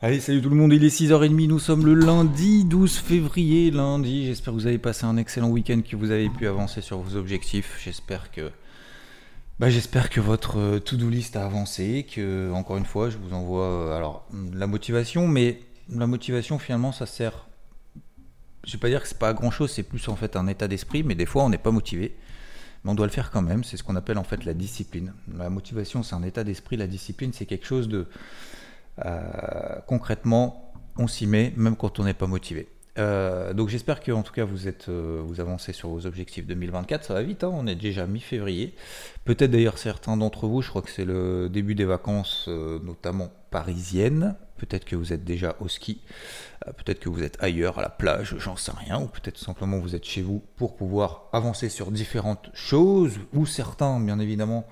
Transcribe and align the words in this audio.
Allez, 0.00 0.20
salut 0.20 0.40
tout 0.40 0.48
le 0.48 0.54
monde, 0.54 0.72
il 0.72 0.84
est 0.84 0.96
6h30, 0.96 1.48
nous 1.48 1.58
sommes 1.58 1.84
le 1.84 1.92
lundi 1.92 2.64
12 2.64 2.98
février, 2.98 3.72
lundi. 3.72 4.26
J'espère 4.26 4.54
que 4.54 4.58
vous 4.60 4.68
avez 4.68 4.78
passé 4.78 5.06
un 5.06 5.16
excellent 5.16 5.48
week-end, 5.48 5.80
que 5.80 5.96
vous 5.96 6.12
avez 6.12 6.28
pu 6.28 6.46
avancer 6.46 6.82
sur 6.82 6.98
vos 6.98 7.16
objectifs. 7.16 7.80
J'espère 7.82 8.30
que 8.30 8.52
bah, 9.58 9.70
j'espère 9.70 10.08
que 10.08 10.20
votre 10.20 10.60
euh, 10.60 10.78
to-do 10.78 11.10
list 11.10 11.34
a 11.34 11.44
avancé, 11.44 12.06
que 12.08 12.52
encore 12.52 12.76
une 12.76 12.84
fois, 12.84 13.10
je 13.10 13.16
vous 13.18 13.34
envoie 13.34 13.64
euh, 13.64 13.96
alors 13.96 14.24
la 14.54 14.68
motivation, 14.68 15.26
mais 15.26 15.62
la 15.92 16.06
motivation 16.06 16.60
finalement, 16.60 16.92
ça 16.92 17.04
sert. 17.04 17.48
Je 18.62 18.74
vais 18.74 18.78
pas 18.78 18.90
dire 18.90 19.02
que 19.02 19.08
c'est 19.08 19.18
pas 19.18 19.32
grand 19.32 19.50
chose, 19.50 19.72
c'est 19.72 19.82
plus 19.82 20.06
en 20.06 20.14
fait 20.14 20.36
un 20.36 20.46
état 20.46 20.68
d'esprit, 20.68 21.02
mais 21.02 21.16
des 21.16 21.26
fois 21.26 21.42
on 21.42 21.48
n'est 21.48 21.58
pas 21.58 21.72
motivé, 21.72 22.14
mais 22.84 22.92
on 22.92 22.94
doit 22.94 23.06
le 23.06 23.12
faire 23.12 23.32
quand 23.32 23.42
même. 23.42 23.64
C'est 23.64 23.76
ce 23.76 23.82
qu'on 23.82 23.96
appelle 23.96 24.18
en 24.18 24.22
fait 24.22 24.44
la 24.44 24.54
discipline. 24.54 25.12
La 25.36 25.50
motivation, 25.50 26.04
c'est 26.04 26.14
un 26.14 26.22
état 26.22 26.44
d'esprit. 26.44 26.76
La 26.76 26.86
discipline, 26.86 27.32
c'est 27.32 27.46
quelque 27.46 27.66
chose 27.66 27.88
de 27.88 28.06
concrètement, 29.86 30.72
on 30.96 31.06
s'y 31.06 31.26
met 31.26 31.52
même 31.56 31.76
quand 31.76 32.00
on 32.00 32.04
n'est 32.04 32.14
pas 32.14 32.26
motivé. 32.26 32.68
Euh, 32.98 33.52
donc 33.52 33.68
j'espère 33.68 34.00
que 34.00 34.10
en 34.10 34.22
tout 34.22 34.32
cas 34.32 34.44
vous 34.44 34.66
euh, 34.88 35.22
avancez 35.38 35.72
sur 35.72 35.88
vos 35.88 36.06
objectifs 36.06 36.46
2024. 36.46 37.04
Ça 37.04 37.14
va 37.14 37.22
vite, 37.22 37.44
hein, 37.44 37.50
on 37.52 37.66
est 37.66 37.76
déjà 37.76 38.06
mi-février. 38.06 38.74
Peut-être 39.24 39.50
d'ailleurs 39.50 39.78
certains 39.78 40.16
d'entre 40.16 40.46
vous, 40.48 40.62
je 40.62 40.68
crois 40.68 40.82
que 40.82 40.90
c'est 40.90 41.04
le 41.04 41.48
début 41.48 41.74
des 41.74 41.84
vacances, 41.84 42.46
euh, 42.48 42.80
notamment 42.82 43.30
parisiennes. 43.50 44.34
Peut-être 44.56 44.84
que 44.84 44.96
vous 44.96 45.12
êtes 45.12 45.24
déjà 45.24 45.54
au 45.60 45.68
ski, 45.68 46.00
peut-être 46.66 46.98
que 46.98 47.08
vous 47.08 47.22
êtes 47.22 47.40
ailleurs 47.40 47.78
à 47.78 47.82
la 47.82 47.88
plage, 47.88 48.34
j'en 48.38 48.56
sais 48.56 48.72
rien, 48.72 49.00
ou 49.00 49.06
peut-être 49.06 49.38
simplement 49.38 49.78
vous 49.78 49.94
êtes 49.94 50.04
chez 50.04 50.20
vous 50.20 50.42
pour 50.56 50.74
pouvoir 50.74 51.28
avancer 51.32 51.68
sur 51.68 51.92
différentes 51.92 52.50
choses. 52.54 53.20
Ou 53.34 53.46
certains, 53.46 54.00
bien 54.00 54.18
évidemment, 54.18 54.66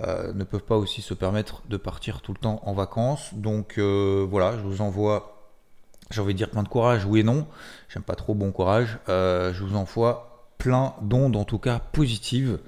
ne 0.00 0.44
peuvent 0.44 0.64
pas 0.64 0.76
aussi 0.76 1.02
se 1.02 1.14
permettre 1.14 1.62
de 1.68 1.76
partir 1.76 2.20
tout 2.20 2.32
le 2.32 2.38
temps 2.38 2.60
en 2.64 2.72
vacances. 2.72 3.32
Donc 3.34 3.78
voilà, 3.78 4.56
je 4.56 4.62
vous 4.62 4.80
envoie 4.80 5.34
j'ai 6.10 6.20
envie 6.20 6.34
de 6.34 6.38
dire 6.38 6.50
plein 6.50 6.62
de 6.62 6.68
courage, 6.68 7.04
oui 7.04 7.20
et 7.20 7.22
non. 7.22 7.46
J'aime 7.88 8.02
pas 8.02 8.14
trop 8.14 8.34
bon 8.34 8.52
courage. 8.52 8.98
Euh, 9.08 9.52
je 9.52 9.64
vous 9.64 9.76
envoie 9.76 10.48
plein 10.58 10.94
d'ondes, 11.02 11.36
en 11.36 11.44
tout 11.44 11.58
cas 11.58 11.80
positives. 11.92 12.58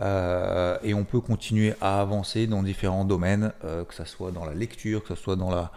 Euh, 0.00 0.78
et 0.84 0.94
on 0.94 1.04
peut 1.04 1.20
continuer 1.20 1.74
à 1.80 2.00
avancer 2.00 2.46
dans 2.46 2.62
différents 2.62 3.04
domaines, 3.04 3.52
euh, 3.64 3.84
que 3.84 3.94
ce 3.94 4.04
soit 4.04 4.30
dans 4.30 4.44
la 4.44 4.54
lecture, 4.54 5.02
que 5.02 5.08
ce 5.08 5.20
soit 5.20 5.36
dans 5.36 5.68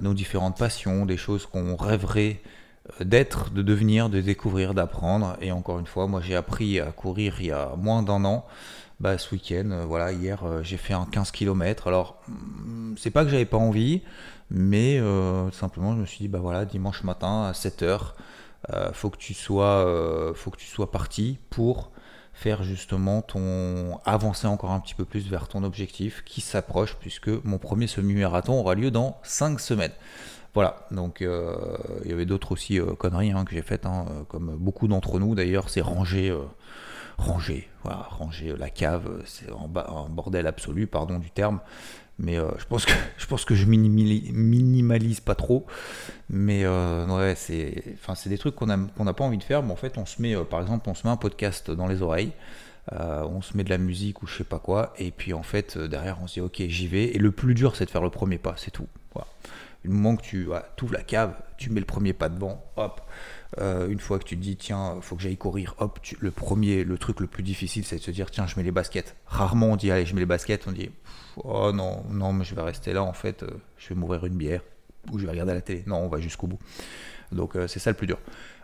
nos 0.00 0.14
différentes 0.14 0.56
passions, 0.56 1.04
des 1.04 1.18
choses 1.18 1.46
qu'on 1.46 1.76
rêverait 1.76 2.40
d'être, 3.00 3.50
de 3.50 3.60
devenir, 3.60 4.08
de 4.08 4.22
découvrir, 4.22 4.72
d'apprendre. 4.72 5.36
Et 5.42 5.52
encore 5.52 5.78
une 5.78 5.86
fois, 5.86 6.06
moi 6.06 6.22
j'ai 6.22 6.34
appris 6.34 6.80
à 6.80 6.86
courir 6.92 7.36
il 7.40 7.46
y 7.46 7.52
a 7.52 7.74
moins 7.76 8.02
d'un 8.02 8.24
an. 8.24 8.46
Bah, 9.00 9.16
ce 9.16 9.32
week-end, 9.32 9.84
voilà, 9.86 10.10
hier 10.12 10.42
j'ai 10.62 10.76
fait 10.76 10.94
un 10.94 11.06
15 11.06 11.30
km. 11.30 11.86
Alors, 11.86 12.20
hmm, 12.26 12.94
c'est 12.96 13.10
pas 13.10 13.24
que 13.24 13.30
j'avais 13.30 13.44
pas 13.44 13.56
envie, 13.56 14.02
mais 14.50 14.98
euh, 14.98 15.50
simplement, 15.50 15.94
je 15.94 16.00
me 16.00 16.06
suis 16.06 16.18
dit, 16.18 16.28
bah 16.28 16.38
voilà, 16.40 16.64
dimanche 16.64 17.04
matin 17.04 17.44
à 17.44 17.52
7h, 17.52 18.12
euh, 18.72 18.92
faut 18.92 19.10
que 19.10 19.18
tu 19.18 19.34
sois, 19.34 19.86
euh, 19.86 20.34
faut 20.34 20.50
que 20.50 20.56
tu 20.56 20.66
sois 20.66 20.90
parti 20.90 21.38
pour 21.50 21.90
faire 22.32 22.62
justement 22.62 23.20
ton 23.22 23.98
avancer 24.04 24.46
encore 24.46 24.70
un 24.70 24.80
petit 24.80 24.94
peu 24.94 25.04
plus 25.04 25.28
vers 25.28 25.48
ton 25.48 25.64
objectif 25.64 26.22
qui 26.24 26.40
s'approche 26.40 26.96
puisque 27.00 27.28
mon 27.28 27.58
premier 27.58 27.88
semi-marathon 27.88 28.54
aura 28.60 28.74
lieu 28.74 28.90
dans 28.90 29.18
5 29.24 29.60
semaines. 29.60 29.92
Voilà, 30.54 30.86
donc 30.90 31.20
il 31.20 32.08
y 32.08 32.12
avait 32.12 32.26
d'autres 32.26 32.52
aussi 32.52 32.80
conneries 32.98 33.32
hein, 33.32 33.44
que 33.44 33.54
j'ai 33.54 33.62
faites, 33.62 33.86
hein, 33.86 34.06
comme 34.28 34.56
beaucoup 34.56 34.88
d'entre 34.88 35.18
nous 35.18 35.34
d'ailleurs, 35.34 35.68
c'est 35.68 35.80
ranger, 35.80 36.36
ranger, 37.18 37.68
voilà, 37.82 38.06
ranger 38.10 38.54
la 38.56 38.70
cave, 38.70 39.22
c'est 39.26 39.50
un, 39.50 40.08
bordel 40.08 40.46
absolu, 40.46 40.86
pardon 40.86 41.18
du 41.18 41.30
terme, 41.30 41.60
mais 42.18 42.38
euh, 42.38 42.48
je, 42.58 42.64
pense 42.64 42.84
que, 42.84 42.92
je 43.18 43.26
pense 43.26 43.44
que 43.44 43.54
je 43.54 43.66
minimalise, 43.66 45.20
pas 45.20 45.34
trop. 45.34 45.66
Mais 46.30 46.64
euh, 46.64 47.06
ouais, 47.06 47.34
c'est 47.36 47.96
des 48.26 48.38
trucs 48.38 48.54
qu'on 48.54 48.66
n'a 48.66 49.12
pas 49.12 49.24
envie 49.24 49.38
de 49.38 49.44
faire. 49.44 49.62
Mais 49.62 49.72
en 49.72 49.76
fait, 49.76 49.98
on 49.98 50.06
se 50.06 50.20
met, 50.20 50.34
euh, 50.34 50.44
par 50.44 50.60
exemple, 50.60 50.88
on 50.88 50.94
se 50.94 51.06
met 51.06 51.12
un 51.12 51.16
podcast 51.16 51.70
dans 51.70 51.86
les 51.86 52.02
oreilles. 52.02 52.32
on 52.90 53.42
se 53.42 53.56
met 53.56 53.64
de 53.64 53.70
la 53.70 53.78
musique 53.78 54.22
ou 54.22 54.26
je 54.26 54.38
sais 54.38 54.44
pas 54.44 54.58
quoi. 54.58 54.94
Et 54.98 55.10
puis 55.10 55.32
en 55.32 55.42
fait, 55.42 55.78
derrière, 55.78 56.18
on 56.22 56.26
se 56.26 56.34
dit, 56.34 56.40
ok, 56.40 56.62
j'y 56.68 56.88
vais. 56.88 57.04
Et 57.04 57.18
le 57.18 57.32
plus 57.32 57.54
dur, 57.54 57.76
c'est 57.76 57.84
de 57.84 57.90
faire 57.90 58.02
le 58.02 58.10
premier 58.10 58.38
pas, 58.38 58.54
c'est 58.56 58.70
tout. 58.70 58.88
Le 59.88 59.94
moment 59.94 60.16
que 60.16 60.22
tu 60.22 60.46
ouvres 60.46 60.92
la 60.92 61.02
cave, 61.02 61.34
tu 61.56 61.70
mets 61.70 61.80
le 61.80 61.86
premier 61.86 62.12
pas 62.12 62.28
devant, 62.28 62.62
hop. 62.76 63.00
une 63.58 63.98
fois 63.98 64.18
que 64.18 64.24
tu 64.24 64.36
te 64.36 64.42
dis 64.42 64.56
tiens 64.56 64.96
faut 65.00 65.16
que 65.16 65.22
j'aille 65.22 65.38
courir 65.38 65.74
hop 65.78 65.98
le 66.20 66.30
premier 66.30 66.84
le 66.84 66.98
truc 66.98 67.20
le 67.20 67.26
plus 67.26 67.42
difficile 67.42 67.84
c'est 67.84 67.96
de 67.96 68.02
se 68.02 68.10
dire 68.10 68.30
tiens 68.30 68.46
je 68.46 68.56
mets 68.56 68.62
les 68.62 68.70
baskets 68.70 69.16
rarement 69.26 69.68
on 69.68 69.76
dit 69.76 69.90
allez 69.90 70.04
je 70.04 70.14
mets 70.14 70.20
les 70.20 70.26
baskets 70.26 70.68
on 70.68 70.72
dit 70.72 70.90
oh 71.44 71.72
non, 71.72 72.02
non, 72.10 72.32
mais 72.32 72.44
je 72.44 72.54
vais 72.54 72.62
rester 72.62 72.92
là, 72.92 73.02
en 73.02 73.12
fait, 73.12 73.42
euh, 73.42 73.48
je 73.76 73.88
vais 73.88 73.94
m'ouvrir 73.94 74.24
une 74.26 74.34
bière, 74.34 74.60
ou 75.12 75.18
je 75.18 75.24
vais 75.24 75.30
regarder 75.30 75.54
la 75.54 75.60
télé. 75.60 75.84
Non, 75.86 75.98
on 75.98 76.08
va 76.08 76.20
jusqu'au 76.20 76.46
bout. 76.46 76.58
Donc 77.32 77.56
euh, 77.56 77.66
c'est 77.66 77.78
ça 77.78 77.90
le 77.90 77.96
plus 77.96 78.06
dur. 78.06 78.18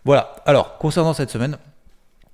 Voilà, 0.05 0.37
alors, 0.47 0.79
concernant 0.79 1.15
cette 1.15 1.31
semaine, 1.31 1.59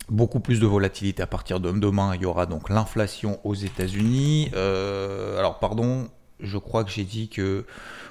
beaucoup 0.09 0.41
plus 0.41 0.61
de 0.61 0.67
volatilité 0.67 1.23
à 1.23 1.27
partir 1.27 1.61
de 1.61 1.71
demain. 1.71 2.15
Il 2.15 2.23
y 2.23 2.27
aura 2.27 2.47
donc 2.47 2.69
l'inflation 2.69 3.41
aux 3.45 3.55
États-Unis. 3.55 4.51
Euh, 4.55 5.39
alors, 5.39 5.59
pardon, 5.59 6.09
je 6.43 6.59
crois 6.59 6.85
que 6.85 6.91
j'ai 6.91 7.05
dit 7.05 7.29
que 7.29 7.65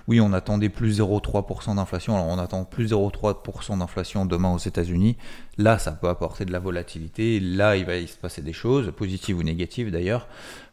oui, 0.07 0.19
on 0.19 0.33
attendait 0.33 0.69
plus 0.69 0.99
0,3% 0.99 1.75
d'inflation. 1.75 2.15
Alors, 2.15 2.27
on 2.27 2.39
attend 2.39 2.63
plus 2.63 2.93
0,3% 2.93 3.77
d'inflation 3.77 4.25
demain 4.25 4.51
aux 4.51 4.57
États-Unis. 4.57 5.17
Là, 5.59 5.77
ça 5.77 5.91
peut 5.91 6.07
apporter 6.07 6.45
de 6.45 6.51
la 6.51 6.57
volatilité. 6.57 7.39
Là, 7.39 7.75
il 7.75 7.85
va 7.85 7.95
y 7.97 8.07
se 8.07 8.17
passer 8.17 8.41
des 8.41 8.53
choses, 8.53 8.91
positives 8.97 9.37
ou 9.37 9.43
négatives 9.43 9.91
d'ailleurs. 9.91 10.27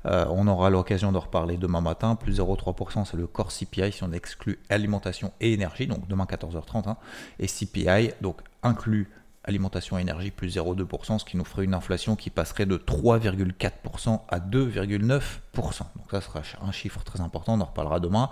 Euh, 0.06 0.24
on 0.30 0.46
aura 0.46 0.70
l'occasion 0.70 1.12
de 1.12 1.18
reparler 1.18 1.58
demain 1.58 1.82
matin. 1.82 2.14
Plus 2.14 2.40
0,3%, 2.40 3.04
c'est 3.04 3.18
le 3.18 3.26
core 3.26 3.52
CPI 3.52 3.92
si 3.92 4.04
on 4.04 4.12
exclut 4.12 4.58
alimentation 4.70 5.32
et 5.40 5.52
énergie. 5.52 5.86
Donc, 5.86 6.08
demain 6.08 6.24
14h30. 6.24 6.88
Hein. 6.88 6.96
et 7.38 7.46
CPI, 7.46 8.12
donc 8.22 8.38
inclus 8.62 9.08
alimentation 9.46 9.98
énergie 9.98 10.30
plus 10.30 10.56
0,2%, 10.56 11.18
ce 11.18 11.24
qui 11.24 11.36
nous 11.36 11.44
ferait 11.44 11.64
une 11.64 11.74
inflation 11.74 12.16
qui 12.16 12.30
passerait 12.30 12.66
de 12.66 12.76
3,4% 12.76 14.20
à 14.28 14.40
2,9%. 14.40 15.22
Donc 15.54 16.10
ça 16.10 16.20
sera 16.20 16.42
un 16.62 16.72
chiffre 16.72 17.02
très 17.04 17.20
important, 17.20 17.54
on 17.54 17.60
en 17.60 17.64
reparlera 17.64 18.00
demain. 18.00 18.30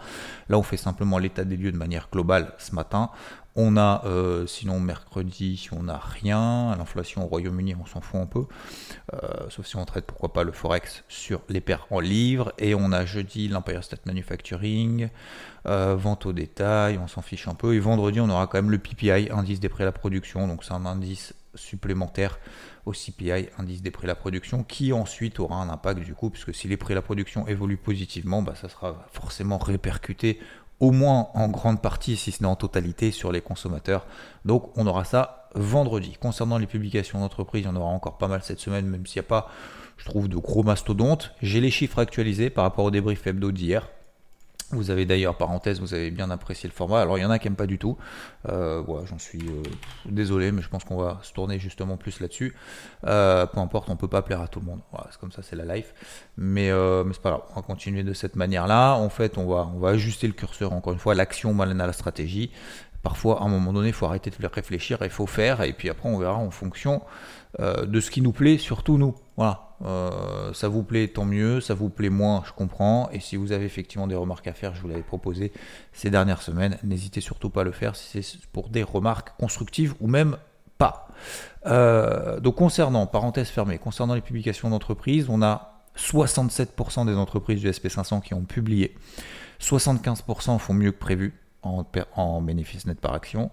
Là, 0.48 0.58
on 0.58 0.62
fait 0.62 0.76
simplement 0.76 1.18
l'état 1.18 1.44
des 1.44 1.56
lieux 1.56 1.72
de 1.72 1.76
manière 1.76 2.08
globale 2.10 2.52
ce 2.58 2.74
matin. 2.74 3.10
On 3.56 3.76
a, 3.76 4.02
euh, 4.04 4.46
sinon 4.46 4.80
mercredi, 4.80 5.68
on 5.70 5.84
n'a 5.84 5.98
rien. 5.98 6.74
L'inflation 6.76 7.24
au 7.24 7.26
Royaume-Uni, 7.26 7.76
on 7.80 7.86
s'en 7.86 8.00
fout 8.00 8.20
un 8.20 8.26
peu. 8.26 8.46
Euh, 9.12 9.18
sauf 9.48 9.66
si 9.66 9.76
on 9.76 9.84
traite, 9.84 10.06
pourquoi 10.06 10.32
pas, 10.32 10.42
le 10.42 10.50
Forex 10.50 11.04
sur 11.08 11.40
les 11.48 11.60
paires 11.60 11.86
en 11.90 12.00
livres. 12.00 12.52
Et 12.58 12.74
on 12.74 12.90
a 12.90 13.04
jeudi 13.04 13.46
l'Empire 13.46 13.84
State 13.84 14.06
Manufacturing, 14.06 15.08
euh, 15.66 15.94
vente 15.94 16.26
au 16.26 16.32
détail, 16.32 16.98
on 16.98 17.06
s'en 17.06 17.22
fiche 17.22 17.46
un 17.46 17.54
peu. 17.54 17.74
Et 17.74 17.78
vendredi, 17.78 18.20
on 18.20 18.28
aura 18.28 18.48
quand 18.48 18.58
même 18.58 18.72
le 18.72 18.78
PPI, 18.78 19.30
indice 19.30 19.60
des 19.60 19.68
prix 19.68 19.84
à 19.84 19.86
la 19.86 19.92
production. 19.92 20.48
Donc 20.48 20.64
c'est 20.64 20.74
un 20.74 20.84
indice 20.84 21.32
supplémentaire 21.54 22.38
au 22.86 22.92
CPI, 22.92 23.48
indice 23.58 23.82
des 23.82 23.90
prix 23.90 24.04
à 24.04 24.08
la 24.08 24.14
production, 24.14 24.62
qui 24.62 24.92
ensuite 24.92 25.40
aura 25.40 25.56
un 25.56 25.68
impact 25.68 26.00
du 26.00 26.14
coup, 26.14 26.30
puisque 26.30 26.54
si 26.54 26.68
les 26.68 26.76
prix 26.76 26.92
à 26.92 26.96
la 26.96 27.02
production 27.02 27.46
évoluent 27.46 27.76
positivement, 27.76 28.42
bah, 28.42 28.54
ça 28.54 28.68
sera 28.68 29.06
forcément 29.12 29.58
répercuté 29.58 30.40
au 30.80 30.90
moins 30.90 31.28
en 31.34 31.48
grande 31.48 31.80
partie, 31.80 32.16
si 32.16 32.32
ce 32.32 32.42
n'est 32.42 32.48
en 32.48 32.56
totalité, 32.56 33.10
sur 33.10 33.32
les 33.32 33.40
consommateurs. 33.40 34.06
Donc 34.44 34.76
on 34.76 34.86
aura 34.86 35.04
ça 35.04 35.48
vendredi. 35.54 36.16
Concernant 36.20 36.58
les 36.58 36.66
publications 36.66 37.20
d'entreprise, 37.20 37.62
il 37.62 37.66
y 37.66 37.70
en 37.70 37.76
aura 37.76 37.90
encore 37.90 38.18
pas 38.18 38.28
mal 38.28 38.42
cette 38.42 38.60
semaine, 38.60 38.86
même 38.86 39.06
s'il 39.06 39.20
n'y 39.20 39.26
a 39.26 39.28
pas, 39.28 39.48
je 39.96 40.04
trouve, 40.04 40.28
de 40.28 40.36
gros 40.36 40.62
mastodontes. 40.62 41.32
J'ai 41.42 41.60
les 41.60 41.70
chiffres 41.70 41.98
actualisés 41.98 42.50
par 42.50 42.64
rapport 42.64 42.84
au 42.84 42.90
débrief 42.90 43.26
hebdo 43.26 43.52
d'hier. 43.52 43.88
Vous 44.74 44.90
avez 44.90 45.06
d'ailleurs, 45.06 45.36
parenthèse, 45.36 45.80
vous 45.80 45.94
avez 45.94 46.10
bien 46.10 46.30
apprécié 46.30 46.68
le 46.68 46.74
format. 46.74 47.00
Alors 47.00 47.18
il 47.18 47.22
y 47.22 47.24
en 47.24 47.30
a 47.30 47.38
qui 47.38 47.46
n'aiment 47.46 47.56
pas 47.56 47.66
du 47.66 47.78
tout. 47.78 47.96
Euh, 48.48 48.82
j'en 49.06 49.18
suis 49.18 49.40
euh, 49.48 49.62
désolé, 50.06 50.52
mais 50.52 50.62
je 50.62 50.68
pense 50.68 50.84
qu'on 50.84 50.96
va 50.96 51.20
se 51.22 51.32
tourner 51.32 51.58
justement 51.58 51.96
plus 51.96 52.20
là-dessus. 52.20 52.54
Euh, 53.06 53.46
peu 53.46 53.58
importe, 53.60 53.88
on 53.90 53.96
peut 53.96 54.08
pas 54.08 54.22
plaire 54.22 54.40
à 54.40 54.48
tout 54.48 54.60
le 54.60 54.66
monde. 54.66 54.80
C'est 55.10 55.18
comme 55.18 55.32
ça, 55.32 55.42
c'est 55.42 55.56
la 55.56 55.74
life. 55.74 55.94
Mais, 56.36 56.70
mais 56.70 57.12
c'est 57.12 57.22
pas 57.22 57.30
grave, 57.30 57.42
on 57.52 57.54
va 57.56 57.62
continuer 57.62 58.02
de 58.02 58.12
cette 58.12 58.36
manière-là. 58.36 58.94
En 58.94 59.08
fait, 59.08 59.38
on 59.38 59.46
va, 59.46 59.70
on 59.74 59.78
va 59.78 59.90
ajuster 59.90 60.26
le 60.26 60.34
curseur 60.34 60.72
encore 60.72 60.92
une 60.92 60.98
fois. 60.98 61.14
L'action 61.14 61.54
malène 61.54 61.80
à 61.80 61.86
la 61.86 61.92
stratégie. 61.92 62.50
Parfois, 63.02 63.42
à 63.42 63.44
un 63.44 63.48
moment 63.48 63.72
donné, 63.72 63.88
il 63.88 63.94
faut 63.94 64.06
arrêter 64.06 64.30
de 64.30 64.46
réfléchir, 64.46 64.98
il 65.02 65.10
faut 65.10 65.26
faire, 65.26 65.60
et 65.60 65.74
puis 65.74 65.90
après, 65.90 66.08
on 66.08 66.16
verra 66.16 66.36
en 66.36 66.50
fonction 66.50 67.02
de 67.58 68.00
ce 68.00 68.10
qui 68.10 68.22
nous 68.22 68.32
plaît, 68.32 68.56
surtout 68.56 68.96
nous. 68.96 69.14
Voilà, 69.36 69.63
Euh, 69.82 70.52
ça 70.52 70.68
vous 70.68 70.82
plaît, 70.82 71.08
tant 71.08 71.24
mieux. 71.24 71.60
Ça 71.60 71.74
vous 71.74 71.88
plaît 71.88 72.10
moins, 72.10 72.42
je 72.46 72.52
comprends. 72.52 73.08
Et 73.12 73.20
si 73.20 73.36
vous 73.36 73.52
avez 73.52 73.64
effectivement 73.64 74.06
des 74.06 74.14
remarques 74.14 74.46
à 74.46 74.52
faire, 74.52 74.74
je 74.74 74.80
vous 74.80 74.88
l'avais 74.88 75.02
proposé 75.02 75.52
ces 75.92 76.10
dernières 76.10 76.42
semaines, 76.42 76.78
n'hésitez 76.84 77.20
surtout 77.20 77.50
pas 77.50 77.62
à 77.62 77.64
le 77.64 77.72
faire 77.72 77.96
si 77.96 78.22
c'est 78.22 78.46
pour 78.46 78.68
des 78.68 78.82
remarques 78.82 79.36
constructives 79.38 79.94
ou 80.00 80.08
même 80.08 80.36
pas. 80.78 81.08
Euh, 81.66 82.40
donc 82.40 82.56
concernant, 82.56 83.06
parenthèse 83.06 83.48
fermée, 83.48 83.78
concernant 83.78 84.14
les 84.14 84.20
publications 84.20 84.70
d'entreprise, 84.70 85.26
on 85.28 85.42
a 85.42 85.82
67% 85.96 87.06
des 87.06 87.14
entreprises 87.14 87.60
du 87.60 87.68
SP500 87.68 88.22
qui 88.22 88.34
ont 88.34 88.44
publié. 88.44 88.94
75% 89.60 90.58
font 90.58 90.74
mieux 90.74 90.90
que 90.90 90.98
prévu 90.98 91.34
en, 91.62 92.42
bénéfice 92.42 92.86
net 92.86 93.00
par 93.00 93.14
action. 93.14 93.50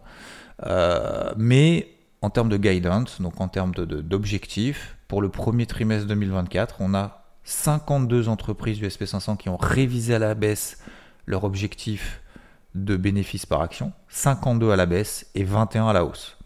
Euh, 0.66 1.32
mais 1.38 1.88
en 2.22 2.30
termes 2.30 2.50
de 2.50 2.58
guidance, 2.58 3.22
donc 3.22 3.42
en 3.42 3.48
termes 3.48 3.74
d'objectifs, 3.74 4.98
pour 5.08 5.22
le 5.22 5.30
premier 5.30 5.66
trimestre 5.66 6.08
2024, 6.08 6.78
on 6.80 6.94
a 6.94 7.26
52 7.44 8.30
entreprises 8.30 8.78
du 8.78 8.88
SP500 8.88 9.38
qui 9.38 9.50
ont 9.50 9.58
révisé 9.58 10.14
à 10.14 10.20
la 10.20 10.36
baisse 10.36 10.78
leur 11.26 11.44
objectif 11.44 12.22
de 12.76 12.96
bénéfice 12.96 13.46
par 13.46 13.62
action, 13.62 13.92
52 14.10 14.72
à 14.72 14.76
la 14.76 14.86
baisse 14.86 15.28
et 15.36 15.44
21 15.44 15.88
à 15.88 15.94
la 15.94 16.06
hausse. 16.06 16.38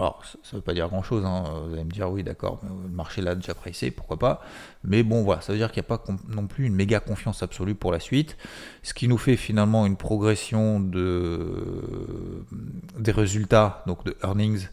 Alors, 0.00 0.22
ça 0.24 0.38
ne 0.52 0.58
veut 0.58 0.62
pas 0.62 0.74
dire 0.74 0.88
grand-chose, 0.88 1.24
hein. 1.24 1.42
vous 1.66 1.74
allez 1.74 1.82
me 1.82 1.90
dire, 1.90 2.08
oui, 2.08 2.22
d'accord, 2.22 2.60
le 2.62 2.88
marché 2.88 3.20
l'a 3.20 3.34
déjà 3.34 3.52
pressé, 3.52 3.90
pourquoi 3.90 4.16
pas. 4.16 4.40
Mais 4.84 5.02
bon, 5.02 5.24
voilà, 5.24 5.40
ça 5.40 5.52
veut 5.52 5.58
dire 5.58 5.72
qu'il 5.72 5.82
n'y 5.82 5.86
a 5.86 5.96
pas 5.98 6.04
non 6.28 6.46
plus 6.46 6.66
une 6.66 6.76
méga 6.76 7.00
confiance 7.00 7.42
absolue 7.42 7.74
pour 7.74 7.90
la 7.90 7.98
suite, 7.98 8.36
ce 8.84 8.94
qui 8.94 9.08
nous 9.08 9.18
fait 9.18 9.34
finalement 9.36 9.86
une 9.86 9.96
progression 9.96 10.78
de, 10.78 12.44
des 12.96 13.10
résultats, 13.10 13.82
donc 13.88 14.04
de 14.04 14.16
earnings, 14.22 14.68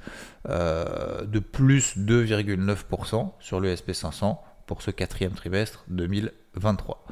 euh, 0.47 1.25
de 1.25 1.39
plus 1.39 1.97
2,9% 1.97 3.31
sur 3.39 3.59
le 3.59 3.73
SP500 3.73 4.37
pour 4.67 4.83
ce 4.83 4.91
quatrième 4.91 5.33
trimestre 5.33 5.85
2023. 5.87 7.03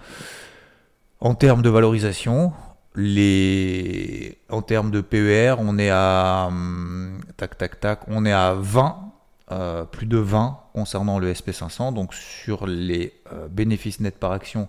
En 1.20 1.34
termes 1.34 1.64
de 1.64 1.70
valorisation, 1.70 2.54
les... 2.96 4.38
En 4.50 4.62
termes 4.62 4.92
de 4.92 5.02
PER, 5.02 5.56
on 5.60 5.78
est 5.78 5.90
à 5.90 6.46
hum, 6.48 7.20
tac 7.38 7.58
tac 7.58 7.80
tac, 7.80 8.02
on 8.08 8.26
est 8.26 8.32
à 8.32 8.54
20, 8.54 9.12
euh, 9.52 9.84
plus 9.86 10.06
de 10.06 10.18
20 10.18 10.60
concernant 10.74 11.20
le 11.20 11.32
SP500. 11.32 11.94
Donc 11.94 12.14
sur 12.14 12.68
les 12.68 13.14
euh, 13.32 13.48
bénéfices 13.48 14.00
nets 14.00 14.18
par 14.18 14.32
action 14.32 14.68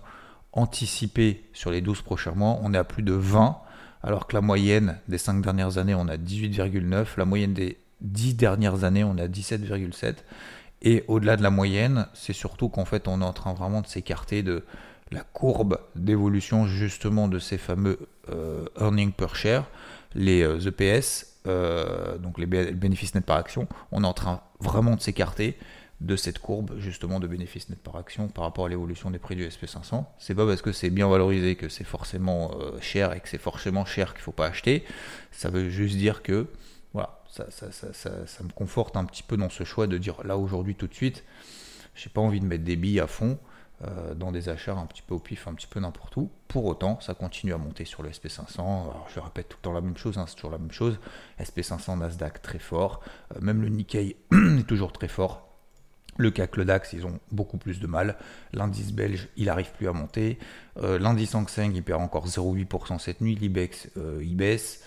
anticipés 0.53 1.43
sur 1.53 1.69
les 1.69 1.81
12 1.81 2.01
prochains 2.01 2.31
mois, 2.31 2.57
on 2.61 2.73
est 2.73 2.77
à 2.77 2.83
plus 2.83 3.03
de 3.03 3.13
20, 3.13 3.57
alors 4.03 4.25
que 4.25 4.35
la 4.35 4.41
moyenne 4.41 4.97
des 5.07 5.17
5 5.17 5.41
dernières 5.41 5.77
années, 5.77 5.95
on 5.95 6.07
a 6.07 6.15
18,9, 6.17 7.17
la 7.17 7.25
moyenne 7.25 7.53
des 7.53 7.77
10 8.01 8.35
dernières 8.35 8.83
années, 8.83 9.03
on 9.03 9.17
a 9.17 9.27
17,7. 9.27 10.15
Et 10.81 11.03
au-delà 11.07 11.35
de 11.35 11.43
la 11.43 11.49
moyenne, 11.49 12.07
c'est 12.13 12.33
surtout 12.33 12.69
qu'en 12.69 12.85
fait, 12.85 13.07
on 13.07 13.21
est 13.21 13.25
en 13.25 13.33
train 13.33 13.53
vraiment 13.53 13.81
de 13.81 13.87
s'écarter 13.87 14.43
de 14.43 14.63
la 15.15 15.23
courbe 15.23 15.79
d'évolution 15.95 16.67
justement 16.67 17.29
de 17.29 17.39
ces 17.39 17.57
fameux 17.57 17.97
euh, 18.29 18.65
earnings 18.79 19.13
per 19.13 19.33
share, 19.33 19.65
les 20.13 20.41
EPS, 20.67 21.37
euh, 21.47 22.15
euh, 22.15 22.17
donc 22.17 22.37
les 22.37 22.45
bénéfices 22.45 23.15
nets 23.15 23.25
par 23.25 23.37
action, 23.37 23.67
on 23.91 24.03
est 24.03 24.07
en 24.07 24.13
train 24.13 24.41
vraiment 24.59 24.95
de 24.95 25.01
s'écarter 25.01 25.57
de 26.01 26.17
cette 26.17 26.39
courbe 26.39 26.73
justement 26.79 27.21
de 27.21 27.27
bénéfices 27.27 27.69
nets 27.69 27.81
par 27.81 27.95
action 27.95 28.27
par 28.27 28.43
rapport 28.43 28.65
à 28.65 28.69
l'évolution 28.69 29.09
des 29.09 29.19
prix 29.19 29.37
du 29.37 29.47
SP500. 29.47 30.03
C'est 30.19 30.35
pas 30.35 30.45
parce 30.45 30.61
que 30.61 30.73
c'est 30.73 30.89
bien 30.89 31.07
valorisé 31.07 31.55
que 31.55 31.69
c'est 31.69 31.85
forcément 31.85 32.51
cher 32.81 33.13
et 33.13 33.21
que 33.21 33.29
c'est 33.29 33.37
forcément 33.37 33.85
cher 33.85 34.13
qu'il 34.13 34.23
faut 34.23 34.33
pas 34.33 34.47
acheter. 34.47 34.83
Ça 35.31 35.49
veut 35.49 35.69
juste 35.69 35.95
dire 35.95 36.23
que 36.23 36.47
voilà, 36.93 37.21
ça, 37.29 37.45
ça, 37.71 38.43
me 38.43 38.51
conforte 38.53 38.97
un 38.97 39.05
petit 39.05 39.23
peu 39.23 39.37
dans 39.37 39.49
ce 39.49 39.63
choix 39.63 39.87
de 39.87 39.97
dire 39.97 40.17
là 40.25 40.37
aujourd'hui 40.37 40.75
tout 40.75 40.87
de 40.87 40.93
suite, 40.93 41.23
j'ai 41.93 42.09
pas 42.09 42.21
envie 42.21 42.41
de 42.41 42.45
mettre 42.45 42.65
des 42.65 42.75
billes 42.75 42.99
à 42.99 43.07
fond. 43.07 43.37
Euh, 43.83 44.13
dans 44.13 44.31
des 44.31 44.47
achats 44.47 44.73
un 44.73 44.85
petit 44.85 45.01
peu 45.01 45.15
au 45.15 45.19
pif, 45.19 45.49
un 45.49 45.53
petit 45.53 45.67
peu 45.67 45.81
n'importe 45.81 46.15
où. 46.15 46.29
Pour 46.47 46.63
autant, 46.63 46.97
ça 47.01 47.13
continue 47.13 47.53
à 47.53 47.57
monter 47.57 47.83
sur 47.83 48.03
le 48.03 48.09
SP500. 48.09 48.59
Alors, 48.59 49.05
je 49.13 49.19
répète 49.19 49.49
tout 49.49 49.57
le 49.59 49.63
temps 49.63 49.73
la 49.73 49.81
même 49.81 49.97
chose, 49.97 50.17
hein, 50.17 50.23
c'est 50.27 50.35
toujours 50.35 50.51
la 50.51 50.57
même 50.57 50.71
chose. 50.71 50.97
SP500, 51.41 51.99
Nasdaq 51.99 52.41
très 52.41 52.59
fort. 52.59 53.01
Euh, 53.35 53.39
même 53.41 53.61
le 53.61 53.67
Nikkei 53.67 54.15
est 54.31 54.67
toujours 54.67 54.93
très 54.93 55.09
fort. 55.09 55.49
Le 56.17 56.31
CAC, 56.31 56.55
le 56.55 56.63
DAX, 56.63 56.93
ils 56.93 57.05
ont 57.05 57.19
beaucoup 57.33 57.57
plus 57.57 57.81
de 57.81 57.87
mal. 57.87 58.15
L'indice 58.53 58.93
belge, 58.93 59.27
il 59.35 59.47
n'arrive 59.47 59.73
plus 59.73 59.89
à 59.89 59.91
monter. 59.91 60.39
Euh, 60.77 60.97
l'indice 60.97 61.35
Hang 61.35 61.49
Seng, 61.49 61.73
il 61.75 61.83
perd 61.83 62.01
encore 62.01 62.27
0,8% 62.27 62.97
cette 62.99 63.19
nuit. 63.19 63.35
L'IBEX, 63.35 63.89
il 64.21 64.37
baisse. 64.37 64.85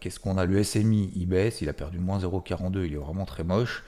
Qu'est-ce 0.00 0.18
qu'on 0.20 0.38
a? 0.38 0.44
Le 0.44 0.62
SMI, 0.62 1.12
il 1.14 1.26
baisse. 1.26 1.60
Il 1.60 1.68
a 1.68 1.72
perdu 1.72 1.98
moins 1.98 2.18
0,42. 2.18 2.86
Il 2.86 2.94
est 2.94 2.96
vraiment 2.96 3.24
très 3.24 3.44
moche. 3.44 3.84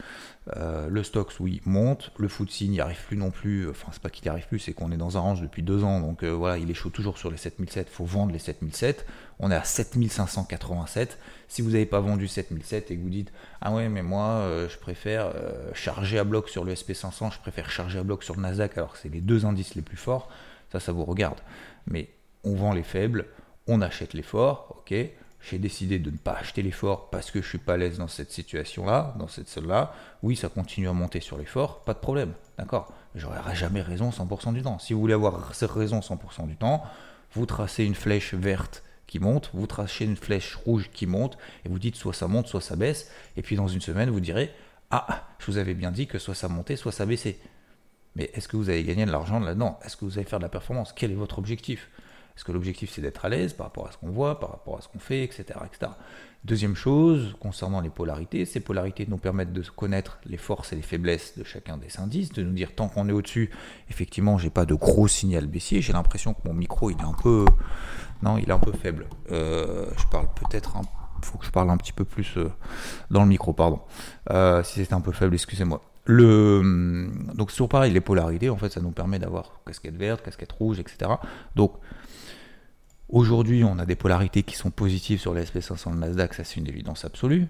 Euh, 0.55 0.89
le 0.89 1.03
Stox, 1.03 1.41
oui, 1.41 1.61
monte. 1.65 2.13
Le 2.19 2.29
FTSE 2.29 2.63
n'y 2.63 2.81
arrive 2.81 3.03
plus 3.07 3.17
non 3.17 3.31
plus. 3.31 3.69
Enfin, 3.69 3.89
c'est 3.93 4.03
pas 4.03 4.11
qu'il 4.11 4.25
n'y 4.25 4.29
arrive 4.29 4.47
plus, 4.47 4.59
c'est 4.59 4.73
qu'on 4.73 4.93
est 4.93 4.97
dans 4.97 5.17
un 5.17 5.21
range 5.21 5.43
depuis 5.43 5.63
deux 5.63 5.83
ans. 5.83 6.01
Donc 6.01 6.23
euh, 6.23 6.31
voilà, 6.31 6.59
il 6.59 6.71
est 6.71 6.91
toujours 6.93 7.19
sur 7.19 7.31
les 7.31 7.37
7007. 7.37 7.89
Il 7.91 7.95
faut 7.95 8.05
vendre 8.05 8.33
les 8.33 8.39
7007. 8.39 9.07
On 9.41 9.51
est 9.51 9.57
à 9.57 9.65
7587. 9.65 11.19
Si 11.49 11.63
vous 11.63 11.71
n'avez 11.71 11.87
pas 11.87 12.01
vendu 12.01 12.29
7007 12.29 12.91
et 12.91 12.97
que 12.97 13.03
vous 13.03 13.11
dites 13.11 13.33
Ah 13.61 13.73
ouais, 13.73 13.89
mais 13.89 14.03
moi, 14.03 14.25
euh, 14.25 14.69
je 14.69 14.79
préfère 14.79 15.33
charger 15.75 16.19
à 16.19 16.25
bloc 16.25 16.49
sur 16.49 16.65
le 16.65 16.75
SP500, 16.75 17.33
je 17.33 17.41
préfère 17.41 17.71
charger 17.71 17.99
à 17.99 18.05
bloc 18.05 18.23
sur 18.23 18.37
le 18.37 18.43
Nasdaq, 18.43 18.79
alors 18.79 18.93
que 18.93 18.99
c'est 18.99 19.09
les 19.09 19.21
deux 19.21 19.47
indices 19.47 19.75
les 19.75 19.83
plus 19.83 19.97
forts, 19.97 20.29
ça, 20.71 20.81
ça 20.81 20.93
vous 20.93 21.05
regarde. 21.05 21.39
Mais 21.87 22.09
on 22.45 22.55
vend 22.55 22.73
les 22.73 22.83
faibles, 22.83 23.27
on 23.67 23.81
achète 23.81 24.15
les 24.15 24.23
forts, 24.23 24.77
ok 24.79 24.95
j'ai 25.49 25.59
décidé 25.59 25.99
de 25.99 26.11
ne 26.11 26.17
pas 26.17 26.33
acheter 26.33 26.63
l'effort 26.63 27.09
parce 27.11 27.31
que 27.31 27.41
je 27.41 27.49
suis 27.49 27.59
pas 27.59 27.75
à 27.75 27.77
l'aise 27.77 27.99
dans 27.99 28.09
cette 28.09 28.33
situation-là, 28.33 29.15
dans 29.19 29.29
cette 29.29 29.49
salle-là. 29.49 29.95
Oui, 30.23 30.35
ça 30.35 30.49
continue 30.49 30.89
à 30.89 30.93
monter 30.93 31.21
sur 31.21 31.39
l'effort, 31.39 31.85
pas 31.85 31.95
de 31.95 31.99
problème, 31.99 32.33
d'accord 32.59 32.93
J'aurai 33.15 33.39
jamais 33.55 33.81
raison 33.81 34.11
100% 34.11 34.53
du 34.53 34.63
temps. 34.63 34.79
Si 34.79 34.93
vous 34.93 35.01
voulez 35.01 35.15
avoir 35.15 35.49
raison 35.49 36.01
100% 36.01 36.47
du 36.49 36.57
temps, 36.57 36.83
vous 37.33 37.47
tracez 37.47 37.85
une 37.85 37.95
flèche 37.95 38.35
verte 38.35 38.83
qui 39.07 39.21
monte, 39.21 39.51
vous 39.55 39.67
tracez 39.67 40.05
une 40.05 40.17
flèche 40.17 40.57
rouge 40.57 40.91
qui 40.93 41.07
monte, 41.07 41.39
et 41.65 41.69
vous 41.69 41.79
dites 41.79 41.95
soit 41.95 42.13
ça 42.13 42.27
monte, 42.27 42.49
soit 42.49 42.61
ça 42.61 42.77
baisse, 42.77 43.11
et 43.37 43.43
puis 43.43 43.57
dans 43.57 43.69
une 43.69 43.81
semaine, 43.81 44.11
vous 44.11 44.21
direz 44.21 44.53
Ah, 44.91 45.29
je 45.39 45.47
vous 45.47 45.59
avais 45.59 45.75
bien 45.75 45.93
dit 45.93 46.09
que 46.09 46.19
soit 46.19 46.35
ça 46.35 46.49
montait, 46.49 46.77
soit 46.77 46.93
ça 46.93 47.07
baissait. 47.07 47.39
Mais 48.17 48.31
est-ce 48.35 48.49
que 48.49 48.57
vous 48.57 48.69
allez 48.69 48.83
gagner 48.83 49.07
de 49.07 49.13
l'argent 49.13 49.39
là-dedans? 49.39 49.79
Est-ce 49.85 49.97
que 49.97 50.05
vous 50.05 50.19
allez 50.19 50.27
faire 50.27 50.41
de 50.41 50.45
la 50.45 50.49
performance? 50.49 50.93
Quel 50.93 51.13
est 51.13 51.17
votre 51.17 51.39
objectif? 51.39 51.89
Est-ce 52.37 52.45
que 52.45 52.53
l'objectif 52.53 52.91
c'est 52.93 53.01
d'être 53.01 53.25
à 53.25 53.29
l'aise 53.29 53.53
par 53.53 53.67
rapport 53.67 53.89
à 53.89 53.93
ce 53.93 53.99
qu'on 53.99 54.11
voit, 54.11 54.39
par 54.39 54.51
rapport 54.51 54.79
à 54.79 54.81
ce 54.83 54.89
qu'on 54.89 54.99
fait, 54.99 55.25
etc., 55.25 55.45
etc. 55.65 55.93
Deuxième 56.45 56.77
chose, 56.77 57.35
concernant 57.41 57.81
les 57.81 57.91
polarités, 57.91 58.45
ces 58.45 58.61
polarités 58.61 59.07
nous 59.09 59.17
permettent 59.17 59.53
de 59.53 59.63
connaître 59.63 60.19
les 60.27 60.37
forces 60.37 60.73
et 60.73 60.77
les 60.77 60.83
faiblesses 60.83 61.37
de 61.37 61.45
chacun 61.45 61.77
des 61.77 61.99
indices, 61.99 62.33
de 62.33 62.43
nous 62.43 62.53
dire 62.53 62.75
tant 62.75 62.89
qu'on 62.89 63.09
est 63.09 63.13
au-dessus, 63.13 63.51
effectivement, 63.91 64.39
j'ai 64.39 64.51
pas 64.51 64.65
de 64.65 64.75
gros 64.75 65.09
signal 65.09 65.47
baissier, 65.47 65.81
j'ai 65.81 65.93
l'impression 65.93 66.35
que 66.35 66.47
mon 66.47 66.55
micro 66.55 66.91
il 66.91 66.99
est 66.99 67.05
un 67.05 67.15
peu, 67.15 67.47
non, 68.23 68.39
il 68.39 68.49
est 68.49 68.53
un 68.53 68.59
peu 68.59 68.73
faible. 68.73 69.07
Euh, 69.33 69.91
je 69.97 70.07
parle 70.07 70.29
peut-être 70.35 70.77
un 70.77 70.83
faut 71.23 71.39
que 71.39 71.47
je 71.47 71.51
parle 71.51 71.71
un 71.71 71.77
petit 71.77 71.93
peu 71.93 72.05
plus 72.05 72.37
euh, 72.37 72.51
dans 73.11 73.23
le 73.23 73.29
micro, 73.29 73.53
pardon. 73.53 73.81
Euh, 74.31 74.63
si 74.63 74.81
c'était 74.81 74.95
un 74.95 75.01
peu 75.01 75.13
faible, 75.13 75.35
excusez-moi. 75.35 75.83
Le, 76.09 77.11
donc 77.35 77.51
c'est 77.51 77.57
toujours 77.57 77.69
pareil, 77.69 77.93
les 77.93 78.01
polarités, 78.01 78.49
en 78.49 78.57
fait, 78.57 78.71
ça 78.71 78.81
nous 78.81 78.93
permet 78.93 79.19
d'avoir 79.19 79.61
casquette 79.67 79.97
verte, 79.97 80.23
casquette 80.23 80.53
rouge, 80.53 80.79
etc. 80.79 81.11
Donc 81.57 81.73
Aujourd'hui, 83.09 83.63
on 83.63 83.79
a 83.79 83.87
des 83.87 83.95
polarités 83.95 84.43
qui 84.43 84.57
sont 84.57 84.71
positives 84.71 85.21
sur 85.21 85.33
les 85.33 85.45
SP500 85.45 85.93
de 85.93 85.99
Nasdaq, 85.99 86.35
ça 86.35 86.43
c'est 86.43 86.57
une 86.57 86.67
évidence 86.67 87.05
absolue. 87.05 87.47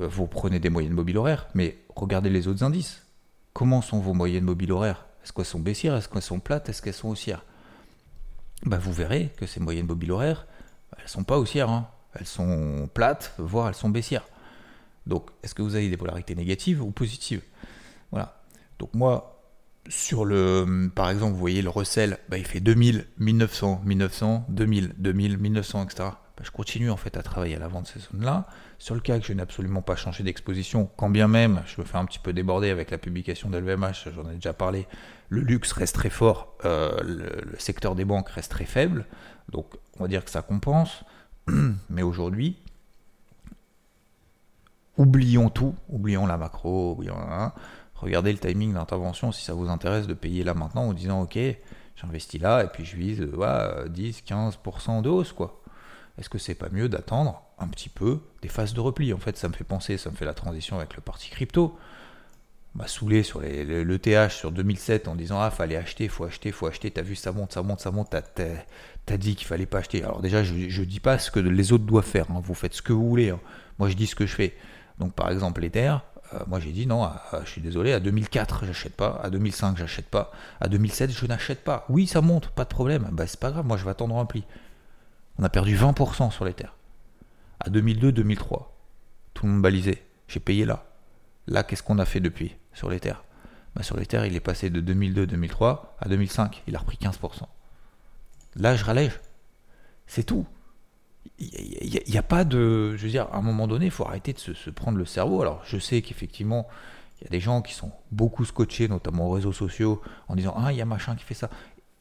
Euh, 0.00 0.08
vous 0.08 0.26
prenez 0.26 0.60
des 0.60 0.70
moyennes 0.70 0.94
mobiles 0.94 1.18
horaires, 1.18 1.46
mais 1.54 1.76
regardez 1.94 2.30
les 2.30 2.48
autres 2.48 2.62
indices. 2.62 3.02
Comment 3.52 3.82
sont 3.82 4.00
vos 4.00 4.14
moyennes 4.14 4.44
mobiles 4.44 4.72
horaires? 4.72 5.04
Est-ce 5.22 5.32
qu'elles 5.34 5.44
sont 5.44 5.60
baissières? 5.60 5.94
Est-ce 5.94 6.08
qu'elles 6.08 6.22
sont 6.22 6.40
plates? 6.40 6.70
Est-ce 6.70 6.80
qu'elles 6.80 6.94
sont 6.94 7.10
haussières? 7.10 7.44
Bah, 8.64 8.78
Vous 8.78 8.94
verrez 8.94 9.30
que 9.36 9.46
ces 9.46 9.60
moyennes 9.60 9.86
mobiles 9.86 10.12
horaires, 10.12 10.46
elles 10.98 11.08
sont 11.08 11.24
pas 11.24 11.38
haussières. 11.38 11.68
Hein. 11.68 11.86
Elles 12.14 12.26
sont 12.26 12.88
plates, 12.94 13.34
voire 13.36 13.68
elles 13.68 13.74
sont 13.74 13.90
baissières. 13.90 14.26
Donc, 15.06 15.28
est-ce 15.42 15.54
que 15.54 15.60
vous 15.60 15.74
avez 15.74 15.90
des 15.90 15.96
polarités 15.98 16.34
négatives 16.34 16.82
ou 16.82 16.90
positives? 16.90 17.42
Donc 18.78 18.94
moi, 18.94 19.34
sur 19.88 20.24
le, 20.24 20.90
par 20.94 21.10
exemple, 21.10 21.32
vous 21.32 21.38
voyez 21.38 21.62
le 21.62 21.68
recel, 21.68 22.18
bah, 22.28 22.38
il 22.38 22.46
fait 22.46 22.60
2000, 22.60 23.06
1900, 23.18 23.82
1900, 23.84 24.46
2000, 24.48 24.94
2000, 24.96 25.38
1900, 25.38 25.84
etc. 25.84 26.08
je 26.42 26.50
continue 26.50 26.90
en 26.90 26.96
fait 26.96 27.16
à 27.16 27.22
travailler 27.22 27.56
à 27.56 27.58
la 27.58 27.68
vente 27.68 27.84
de 27.84 27.88
ces 27.88 28.00
zones-là. 28.00 28.46
Sur 28.78 28.94
le 28.94 29.00
cas 29.00 29.18
que 29.18 29.26
je 29.26 29.32
n'ai 29.32 29.42
absolument 29.42 29.82
pas 29.82 29.96
changé 29.96 30.24
d'exposition, 30.24 30.90
quand 30.96 31.10
bien 31.10 31.28
même 31.28 31.62
je 31.66 31.80
me 31.80 31.86
fais 31.86 31.96
un 31.96 32.04
petit 32.06 32.18
peu 32.18 32.32
déborder 32.32 32.70
avec 32.70 32.90
la 32.90 32.98
publication 32.98 33.50
de 33.50 33.62
j'en 33.62 34.30
ai 34.30 34.34
déjà 34.34 34.52
parlé, 34.52 34.86
le 35.28 35.40
luxe 35.42 35.72
reste 35.72 35.94
très 35.94 36.10
fort, 36.10 36.56
euh, 36.64 36.98
le, 37.02 37.58
secteur 37.58 37.94
des 37.94 38.04
banques 38.04 38.28
reste 38.30 38.50
très 38.50 38.66
faible, 38.66 39.06
donc 39.50 39.66
on 39.98 40.04
va 40.04 40.08
dire 40.08 40.24
que 40.24 40.30
ça 40.30 40.42
compense. 40.42 41.04
Mais 41.90 42.02
aujourd'hui, 42.02 42.56
oublions 44.96 45.50
tout, 45.50 45.74
oublions 45.88 46.26
la 46.26 46.38
macro, 46.38 46.92
oublions... 46.92 47.18
Hein, 47.18 47.52
regardez 48.04 48.32
le 48.32 48.38
timing 48.38 48.74
d'intervention 48.74 49.32
si 49.32 49.44
ça 49.44 49.54
vous 49.54 49.68
intéresse 49.68 50.06
de 50.06 50.14
payer 50.14 50.44
là 50.44 50.54
maintenant 50.54 50.84
en 50.84 50.92
disant 50.92 51.22
ok, 51.22 51.38
j'investis 51.96 52.40
là 52.40 52.62
et 52.62 52.68
puis 52.68 52.84
je 52.84 52.96
vise 52.96 53.20
10-15% 53.20 55.02
de 55.02 55.08
hausse 55.08 55.32
quoi. 55.32 55.60
Est-ce 56.18 56.28
que 56.28 56.38
c'est 56.38 56.54
pas 56.54 56.68
mieux 56.70 56.88
d'attendre 56.88 57.42
un 57.58 57.66
petit 57.66 57.88
peu 57.88 58.20
des 58.42 58.48
phases 58.48 58.72
de 58.72 58.80
repli? 58.80 59.12
En 59.12 59.18
fait, 59.18 59.36
ça 59.36 59.48
me 59.48 59.52
fait 59.52 59.64
penser, 59.64 59.98
ça 59.98 60.10
me 60.10 60.16
fait 60.16 60.24
la 60.24 60.34
transition 60.34 60.76
avec 60.76 60.94
le 60.94 61.00
parti 61.00 61.28
crypto. 61.28 61.76
m'a 62.76 62.86
saoulé 62.86 63.24
sur 63.24 63.40
les, 63.40 63.64
le, 63.64 63.98
TH 63.98 64.30
sur 64.30 64.52
2007 64.52 65.08
en 65.08 65.16
disant 65.16 65.40
ah 65.40 65.50
fallait 65.50 65.76
acheter, 65.76 66.06
faut 66.08 66.24
acheter, 66.24 66.52
faut 66.52 66.66
acheter, 66.66 66.90
t'as 66.90 67.02
vu 67.02 67.16
ça 67.16 67.32
monte, 67.32 67.52
ça 67.52 67.62
monte, 67.62 67.80
ça 67.80 67.90
monte, 67.90 68.10
t'as, 68.10 69.16
dit 69.16 69.34
qu'il 69.34 69.46
fallait 69.46 69.66
pas 69.66 69.78
acheter. 69.78 70.04
Alors 70.04 70.20
déjà 70.20 70.44
je, 70.44 70.68
je 70.68 70.82
dis 70.84 71.00
pas 71.00 71.18
ce 71.18 71.30
que 71.32 71.40
les 71.40 71.72
autres 71.72 71.84
doivent 71.84 72.06
faire, 72.06 72.30
hein. 72.30 72.40
vous 72.44 72.54
faites 72.54 72.74
ce 72.74 72.82
que 72.82 72.92
vous 72.92 73.08
voulez, 73.08 73.30
hein. 73.30 73.40
moi 73.78 73.88
je 73.88 73.94
dis 73.94 74.06
ce 74.06 74.14
que 74.14 74.26
je 74.26 74.34
fais. 74.34 74.54
Donc 74.98 75.14
par 75.14 75.30
exemple 75.30 75.62
l'Ether, 75.62 75.88
euh, 75.88 76.13
moi 76.46 76.60
j'ai 76.60 76.72
dit 76.72 76.86
non, 76.86 77.08
je 77.44 77.48
suis 77.48 77.60
désolé, 77.60 77.92
à 77.92 78.00
2004 78.00 78.66
j'achète 78.66 78.94
pas, 78.94 79.20
à 79.22 79.30
2005 79.30 79.76
j'achète 79.76 80.06
pas, 80.06 80.32
à 80.60 80.68
2007 80.68 81.10
je 81.10 81.26
n'achète 81.26 81.62
pas. 81.62 81.84
Oui 81.88 82.06
ça 82.06 82.20
monte, 82.20 82.48
pas 82.48 82.64
de 82.64 82.68
problème, 82.68 83.08
bah 83.12 83.26
c'est 83.26 83.38
pas 83.38 83.50
grave, 83.50 83.66
moi 83.66 83.76
je 83.76 83.84
vais 83.84 83.90
attendre 83.90 84.16
un 84.16 84.24
pli. 84.24 84.44
On 85.38 85.44
a 85.44 85.48
perdu 85.48 85.76
20% 85.76 86.30
sur 86.30 86.44
l'Ether. 86.44 86.68
À 87.60 87.70
2002-2003, 87.70 88.66
tout 89.34 89.46
le 89.46 89.52
monde 89.52 89.62
balisait, 89.62 90.04
j'ai 90.28 90.40
payé 90.40 90.64
là. 90.64 90.86
Là 91.46 91.62
qu'est-ce 91.62 91.82
qu'on 91.82 91.98
a 91.98 92.04
fait 92.04 92.20
depuis 92.20 92.56
sur 92.72 92.90
l'Ether 92.90 93.14
bah, 93.74 93.82
Sur 93.82 93.96
l'Ether 93.96 94.22
il 94.26 94.34
est 94.34 94.40
passé 94.40 94.70
de 94.70 94.80
2002-2003 94.80 95.80
à 96.00 96.08
2005, 96.08 96.62
il 96.66 96.76
a 96.76 96.78
repris 96.78 96.98
15%. 97.00 97.42
Là 98.56 98.76
je 98.76 98.84
rallège, 98.84 99.20
c'est 100.06 100.24
tout 100.24 100.46
il 101.38 102.02
n'y 102.08 102.18
a, 102.18 102.22
pas 102.22 102.44
de. 102.44 102.96
Je 102.96 103.02
veux 103.02 103.10
dire, 103.10 103.26
à 103.32 103.38
un 103.38 103.42
moment 103.42 103.66
donné, 103.66 103.86
il 103.86 103.90
faut 103.90 104.06
arrêter 104.06 104.32
de 104.32 104.38
se, 104.38 104.70
prendre 104.70 104.98
le 104.98 105.04
cerveau. 105.04 105.42
Alors, 105.42 105.62
je 105.64 105.78
sais 105.78 106.00
qu'effectivement, 106.02 106.68
il 107.20 107.24
y 107.24 107.26
a 107.26 107.30
des 107.30 107.40
gens 107.40 107.60
qui 107.60 107.74
sont 107.74 107.90
beaucoup 108.12 108.44
scotchés, 108.44 108.88
notamment 108.88 109.26
aux 109.28 109.32
réseaux 109.32 109.52
sociaux, 109.52 110.00
en 110.28 110.36
disant 110.36 110.54
Ah, 110.56 110.72
il 110.72 110.78
y 110.78 110.80
a 110.80 110.84
machin 110.84 111.16
qui 111.16 111.24
fait 111.24 111.34
ça. 111.34 111.50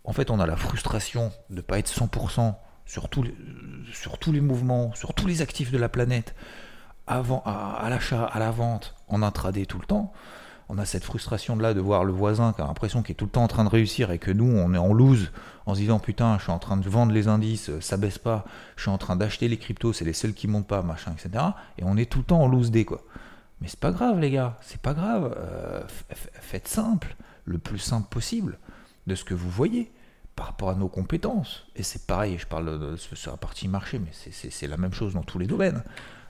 En 0.04 0.14
fait, 0.14 0.30
on 0.30 0.40
a 0.40 0.46
la 0.46 0.56
frustration 0.56 1.32
de 1.50 1.56
ne 1.56 1.62
pas 1.62 1.80
être 1.80 1.90
100% 1.90 2.56
sur 2.86 3.10
sur 3.94 4.18
tous 4.20 4.32
les 4.32 4.42
mouvements, 4.42 4.94
sur 4.94 5.14
tous 5.14 5.26
les 5.26 5.42
actifs 5.42 5.72
de 5.72 5.78
la 5.78 5.90
planète, 5.90 6.36
avant, 7.08 7.42
à, 7.46 7.88
l'achat, 7.90 8.26
à 8.26 8.40
la 8.40 8.52
vente, 8.52 8.96
en 9.08 9.22
intraday 9.22 9.66
tout 9.66 9.80
le 9.80 9.86
temps 9.86 10.14
on 10.70 10.78
a 10.78 10.86
cette 10.86 11.04
frustration 11.04 11.56
de 11.56 11.62
là 11.62 11.74
de 11.74 11.82
voir 11.82 12.04
le 12.04 12.14
voisin 12.14 12.54
qui 12.54 12.62
a 12.62 12.66
l'impression 12.66 13.02
qu'il 13.04 13.14
est 13.14 13.16
tout 13.16 13.26
le 13.26 13.32
temps 13.32 13.44
en 13.44 13.48
train 13.48 13.64
de 13.64 13.70
réussir 13.70 14.12
et 14.12 14.20
que 14.20 14.32
nous 14.32 14.46
on 14.46 14.74
est 14.74 14.78
en 14.78 14.94
loose 14.94 15.32
en 15.66 15.76
se 15.76 15.80
disant 15.80 16.00
putain 16.00 16.38
je 16.38 16.44
suis 16.44 16.52
en 16.52 16.60
train 16.60 16.78
de 16.78 16.90
vendre 16.90 17.12
les 17.12 17.28
indices, 17.28 17.72
ça 17.80 17.98
baisse 17.98 18.18
pas, 18.18 18.46
je 18.76 18.84
suis 18.84 18.92
en 18.92 18.98
train 18.98 19.16
d'acheter 19.16 19.48
les 19.48 19.58
cryptos, 19.58 19.94
c'est 19.94 20.06
les 20.06 20.14
seuls 20.14 20.34
qui 20.34 20.48
montent 20.48 20.68
pas, 20.68 20.82
machin, 20.82 21.14
etc. 21.14 21.44
Et 21.78 21.84
on 21.84 21.98
est 21.98 22.10
tout 22.10 22.20
le 22.20 22.26
temps 22.26 22.42
en 22.42 22.48
loose 22.48 22.72
day 22.72 22.86
quoi. 22.86 23.02
Mais 23.62 23.68
c'est 23.68 23.80
pas 23.80 23.92
grave 23.92 24.20
les 24.20 24.32
gars, 24.32 24.58
c'est 24.62 24.82
pas 24.82 24.94
grave. 24.94 25.36
Euh, 25.38 25.84
faites 26.42 26.68
simple, 26.68 27.16
le 27.46 27.58
plus 27.58 27.80
simple 27.80 28.08
possible 28.10 28.58
de 29.08 29.16
ce 29.16 29.24
que 29.24 29.34
vous 29.34 29.50
voyez 29.50 29.92
par 30.36 30.48
rapport 30.48 30.70
à 30.70 30.76
nos 30.76 30.88
compétences. 30.88 31.66
Et 31.76 31.84
c'est 31.84 32.08
pareil, 32.08 32.38
je 32.38 32.48
parle 32.48 32.80
de, 32.80 32.96
sur 32.96 33.32
la 33.32 33.38
partie 33.38 33.68
marché, 33.68 34.00
mais 34.00 34.12
c'est 34.12 34.68
la 34.68 34.78
même 34.78 34.94
chose 34.94 35.14
dans 35.14 35.24
tous 35.24 35.40
les 35.40 35.48
domaines. 35.48 35.84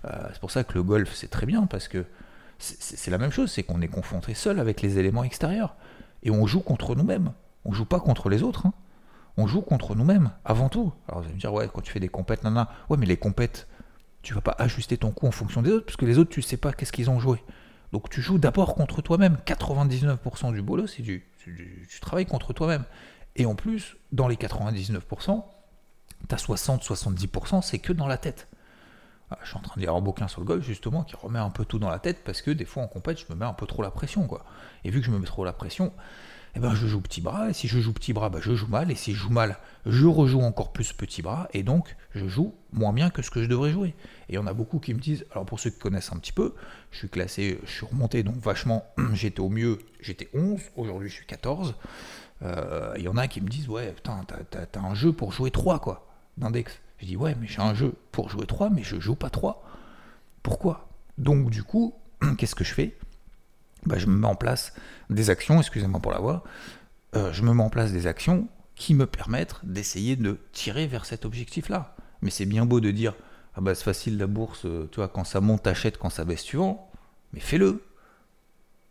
Euh, 0.06 0.30
c'est 0.34 0.40
pour 0.40 0.52
ça 0.52 0.64
que 0.64 0.74
le 0.74 0.84
golf 0.84 1.14
c'est 1.14 1.30
très 1.30 1.46
bien 1.46 1.66
parce 1.66 1.88
que 1.88 2.06
c'est 2.60 3.12
la 3.12 3.18
même 3.18 3.32
chose, 3.32 3.52
c'est 3.52 3.64
qu'on 3.64 3.82
est 3.82 3.88
confronté 3.88 4.34
seul 4.34 4.60
avec 4.60 4.82
les 4.82 4.98
éléments 4.98 5.24
extérieurs. 5.24 5.76
Et 6.24 6.32
on 6.32 6.46
joue 6.48 6.62
contre 6.62 6.96
nous-mêmes. 6.96 7.34
On 7.66 7.74
joue 7.74 7.86
pas 7.86 8.00
contre 8.00 8.30
les 8.30 8.44
autres. 8.44 8.66
Hein. 8.66 8.74
On 9.36 9.48
joue 9.48 9.62
contre 9.62 9.96
nous-mêmes, 9.96 10.32
avant 10.46 10.70
tout. 10.70 10.94
Alors 11.08 11.22
vous 11.22 11.26
allez 11.26 11.36
me 11.36 11.40
dire, 11.40 11.54
ouais, 11.54 11.70
quand 11.74 11.82
tu 11.82 11.92
fais 11.92 12.00
des 12.00 12.10
compètes, 12.10 12.44
nana, 12.44 12.70
ouais, 12.90 12.98
mais 12.98 13.06
les 13.06 13.18
compètes, 13.18 13.68
tu 14.22 14.34
vas 14.34 14.42
pas 14.42 14.56
ajuster 14.60 14.98
ton 14.98 15.12
coup 15.12 15.28
en 15.28 15.32
fonction 15.32 15.62
des 15.62 15.72
autres, 15.72 15.86
parce 15.86 15.98
que 15.98 16.06
les 16.06 16.18
autres, 16.18 16.30
tu 16.30 16.42
sais 16.42 16.58
pas 16.58 16.72
qu'est-ce 16.72 16.92
qu'ils 16.92 17.10
ont 17.10 17.20
joué. 17.20 17.44
Donc 17.92 18.10
tu 18.10 18.22
joues 18.22 18.38
d'abord 18.38 18.76
contre 18.76 19.02
toi-même. 19.02 19.38
99% 19.46 20.54
du 20.54 20.62
boulot, 20.62 20.88
c'est 20.88 21.04
du, 21.04 21.26
tu 21.44 22.00
travailles 22.00 22.26
contre 22.26 22.54
toi-même. 22.54 22.86
Et 23.36 23.46
en 23.46 23.56
plus, 23.56 23.98
dans 24.12 24.28
les 24.28 24.36
99%, 24.36 25.44
tu 26.30 26.36
as 26.36 26.38
60-70%, 26.38 27.62
c'est 27.62 27.80
que 27.80 27.94
dans 27.94 28.08
la 28.08 28.18
tête. 28.18 28.48
Ah, 29.34 29.40
je 29.42 29.50
suis 29.50 29.58
en 29.58 29.62
train 29.62 29.74
de 29.76 29.80
lire 29.82 29.96
un 29.96 30.02
bouquin 30.02 30.28
sur 30.28 30.42
le 30.42 30.46
golf 30.46 30.64
justement 30.64 31.04
qui 31.04 31.16
remet 31.16 31.40
un 31.40 31.50
peu 31.50 31.66
tout 31.66 31.80
dans 31.80 31.90
la 31.90 31.98
tête 31.98 32.24
parce 32.24 32.44
que 32.44 32.52
des 32.52 32.66
fois 32.66 32.84
en 32.84 32.88
compète 32.88 33.18
je 33.18 33.26
me 33.34 33.40
mets 33.40 33.46
un 33.46 33.54
peu 33.54 33.66
trop 33.66 33.82
la 33.82 33.90
pression 33.90 34.28
quoi. 34.28 34.46
Et 34.84 34.92
vu 34.92 35.00
que 35.00 35.08
je 35.08 35.12
me 35.12 35.18
mets 35.18 35.26
trop 35.26 35.44
la 35.44 35.54
pression, 35.54 35.92
eh 36.56 36.60
ben 36.60 36.76
je 36.76 36.86
joue 36.86 37.02
petit 37.02 37.20
bras 37.20 37.50
et 37.50 37.54
si 37.54 37.68
je 37.68 37.80
joue 37.80 37.94
petit 37.94 38.14
bras, 38.14 38.30
ben, 38.30 38.40
je 38.40 38.54
joue 38.54 38.68
mal 38.68 38.92
et 38.92 38.96
si 38.96 39.14
je 39.14 39.18
joue 39.18 39.32
mal, 39.32 39.58
je 39.88 40.06
rejoue 40.06 40.42
encore 40.42 40.72
plus 40.72 40.94
petit 40.94 41.24
bras 41.24 41.48
et 41.52 41.64
donc 41.64 41.96
je 42.14 42.28
joue 42.28 42.54
moins 42.72 42.94
bien 42.94 43.10
que 43.10 43.24
ce 43.24 43.32
que 43.32 43.42
je 43.42 43.50
devrais 43.50 43.72
jouer. 43.72 43.96
Et 44.30 44.34
il 44.34 44.36
y 44.36 44.38
en 44.38 44.46
a 44.46 44.54
beaucoup 44.54 44.78
qui 44.78 44.94
me 44.94 45.00
disent, 45.00 45.26
alors 45.32 45.46
pour 45.46 45.60
ceux 45.60 45.72
qui 45.72 45.80
connaissent 45.80 46.12
un 46.14 46.18
petit 46.18 46.32
peu, 46.32 46.54
je 46.92 47.00
suis 47.00 47.10
classé, 47.10 47.60
je 47.66 47.72
suis 47.72 47.86
remonté 47.88 48.22
donc 48.22 48.38
vachement, 48.38 48.86
j'étais 49.14 49.40
au 49.40 49.50
mieux, 49.50 49.80
j'étais 50.00 50.30
11, 50.36 50.62
aujourd'hui 50.76 51.10
je 51.10 51.16
suis 51.16 51.26
14. 51.26 51.74
Euh, 52.44 52.94
il 52.98 53.04
y 53.04 53.08
en 53.08 53.18
a 53.18 53.28
qui 53.28 53.42
me 53.42 53.50
disent, 53.50 53.68
ouais 53.68 53.92
putain, 53.92 54.22
t'as 54.52 54.80
un 54.80 54.94
jeu 54.94 55.12
pour 55.12 55.32
jouer 55.32 55.50
3 55.50 55.80
quoi, 55.80 56.08
d'index. 56.38 56.83
Je 57.04 57.08
dis 57.10 57.18
ouais, 57.18 57.36
mais 57.38 57.48
j'ai 57.48 57.60
un 57.60 57.74
jeu 57.74 57.96
pour 58.14 58.30
jouer 58.30 58.46
3, 58.46 58.70
mais 58.70 58.82
je 58.82 58.98
joue 58.98 59.16
pas 59.16 59.30
3. 59.30 59.62
Pourquoi? 60.42 60.88
Donc 61.18 61.50
du 61.50 61.62
coup, 61.62 61.94
qu'est-ce 62.38 62.56
que 62.56 62.64
je 62.64 62.74
fais? 62.74 62.98
Bah, 63.86 63.98
Je 63.98 64.08
me 64.08 64.16
mets 64.16 64.28
en 64.28 64.36
place 64.36 64.74
des 65.10 65.30
actions, 65.30 65.60
excusez-moi 65.60 66.00
pour 66.00 66.14
la 66.14 66.20
voix, 66.20 66.46
euh, 67.18 67.34
je 67.34 67.44
me 67.44 67.54
mets 67.54 67.62
en 67.62 67.70
place 67.70 67.92
des 67.92 68.08
actions 68.08 68.48
qui 68.76 68.94
me 68.94 69.06
permettent 69.06 69.56
d'essayer 69.64 70.16
de 70.16 70.40
tirer 70.54 70.88
vers 70.88 71.06
cet 71.06 71.26
objectif-là. 71.26 71.94
Mais 72.22 72.30
c'est 72.30 72.46
bien 72.46 72.66
beau 72.66 72.80
de 72.80 72.90
dire 72.90 73.16
ah 73.56 73.60
bah 73.60 73.76
c'est 73.76 73.84
facile 73.84 74.18
la 74.18 74.28
bourse, 74.28 74.66
euh, 74.66 74.88
tu 74.90 75.02
vois, 75.02 75.10
quand 75.10 75.26
ça 75.26 75.42
monte, 75.42 75.64
t'achètes, 75.64 75.98
quand 75.98 76.10
ça 76.10 76.24
baisse, 76.24 76.46
tu 76.46 76.56
vends. 76.56 76.90
Mais 77.34 77.42
fais-le. 77.42 77.84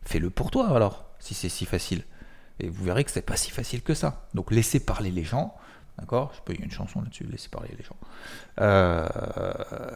Fais-le 0.02 0.28
pour 0.28 0.50
toi 0.50 0.68
alors, 0.76 1.06
si 1.18 1.32
c'est 1.32 1.48
si 1.48 1.64
facile. 1.64 2.04
Et 2.60 2.68
vous 2.68 2.84
verrez 2.84 3.04
que 3.04 3.10
c'est 3.10 3.22
pas 3.22 3.36
si 3.36 3.50
facile 3.50 3.80
que 3.80 3.94
ça. 3.94 4.28
Donc 4.34 4.50
laissez 4.50 4.80
parler 4.80 5.10
les 5.10 5.24
gens, 5.24 5.56
D'accord? 5.98 6.32
Je 6.34 6.40
peux, 6.42 6.58
y 6.58 6.62
a 6.62 6.64
une 6.64 6.70
chanson 6.70 7.00
là-dessus, 7.02 7.24
laissez 7.24 7.48
parler 7.48 7.74
les 7.78 7.84
gens. 7.84 7.96
Euh, 8.60 9.06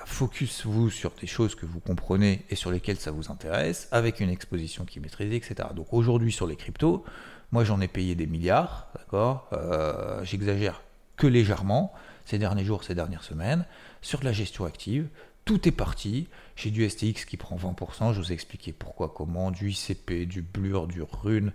focus-vous 0.04 0.90
sur 0.90 1.12
des 1.20 1.26
choses 1.26 1.54
que 1.54 1.66
vous 1.66 1.80
comprenez 1.80 2.44
et 2.50 2.54
sur 2.54 2.70
lesquelles 2.70 2.98
ça 2.98 3.10
vous 3.10 3.30
intéresse, 3.30 3.88
avec 3.92 4.20
une 4.20 4.30
exposition 4.30 4.84
qui 4.84 4.98
est 4.98 5.02
maîtrisée, 5.02 5.36
etc. 5.36 5.70
Donc 5.74 5.92
aujourd'hui 5.92 6.32
sur 6.32 6.46
les 6.46 6.56
cryptos, 6.56 7.04
moi 7.50 7.64
j'en 7.64 7.80
ai 7.80 7.88
payé 7.88 8.14
des 8.14 8.26
milliards, 8.26 8.88
d'accord? 8.94 9.48
Euh, 9.52 10.22
J'exagère 10.24 10.82
que 11.16 11.26
légèrement 11.26 11.94
ces 12.26 12.38
derniers 12.38 12.64
jours, 12.64 12.84
ces 12.84 12.94
dernières 12.94 13.22
semaines, 13.22 13.64
sur 14.02 14.22
la 14.22 14.32
gestion 14.32 14.64
active, 14.64 15.08
tout 15.46 15.66
est 15.66 15.72
parti. 15.72 16.28
J'ai 16.56 16.70
du 16.70 16.88
STX 16.88 17.24
qui 17.24 17.36
prend 17.36 17.56
20%, 17.56 18.12
je 18.12 18.20
vous 18.20 18.32
ai 18.32 18.34
expliqué 18.34 18.72
pourquoi, 18.72 19.12
comment, 19.14 19.50
du 19.50 19.70
ICP, 19.70 20.26
du 20.26 20.42
Blur, 20.42 20.86
du 20.86 21.02
Rune, 21.02 21.52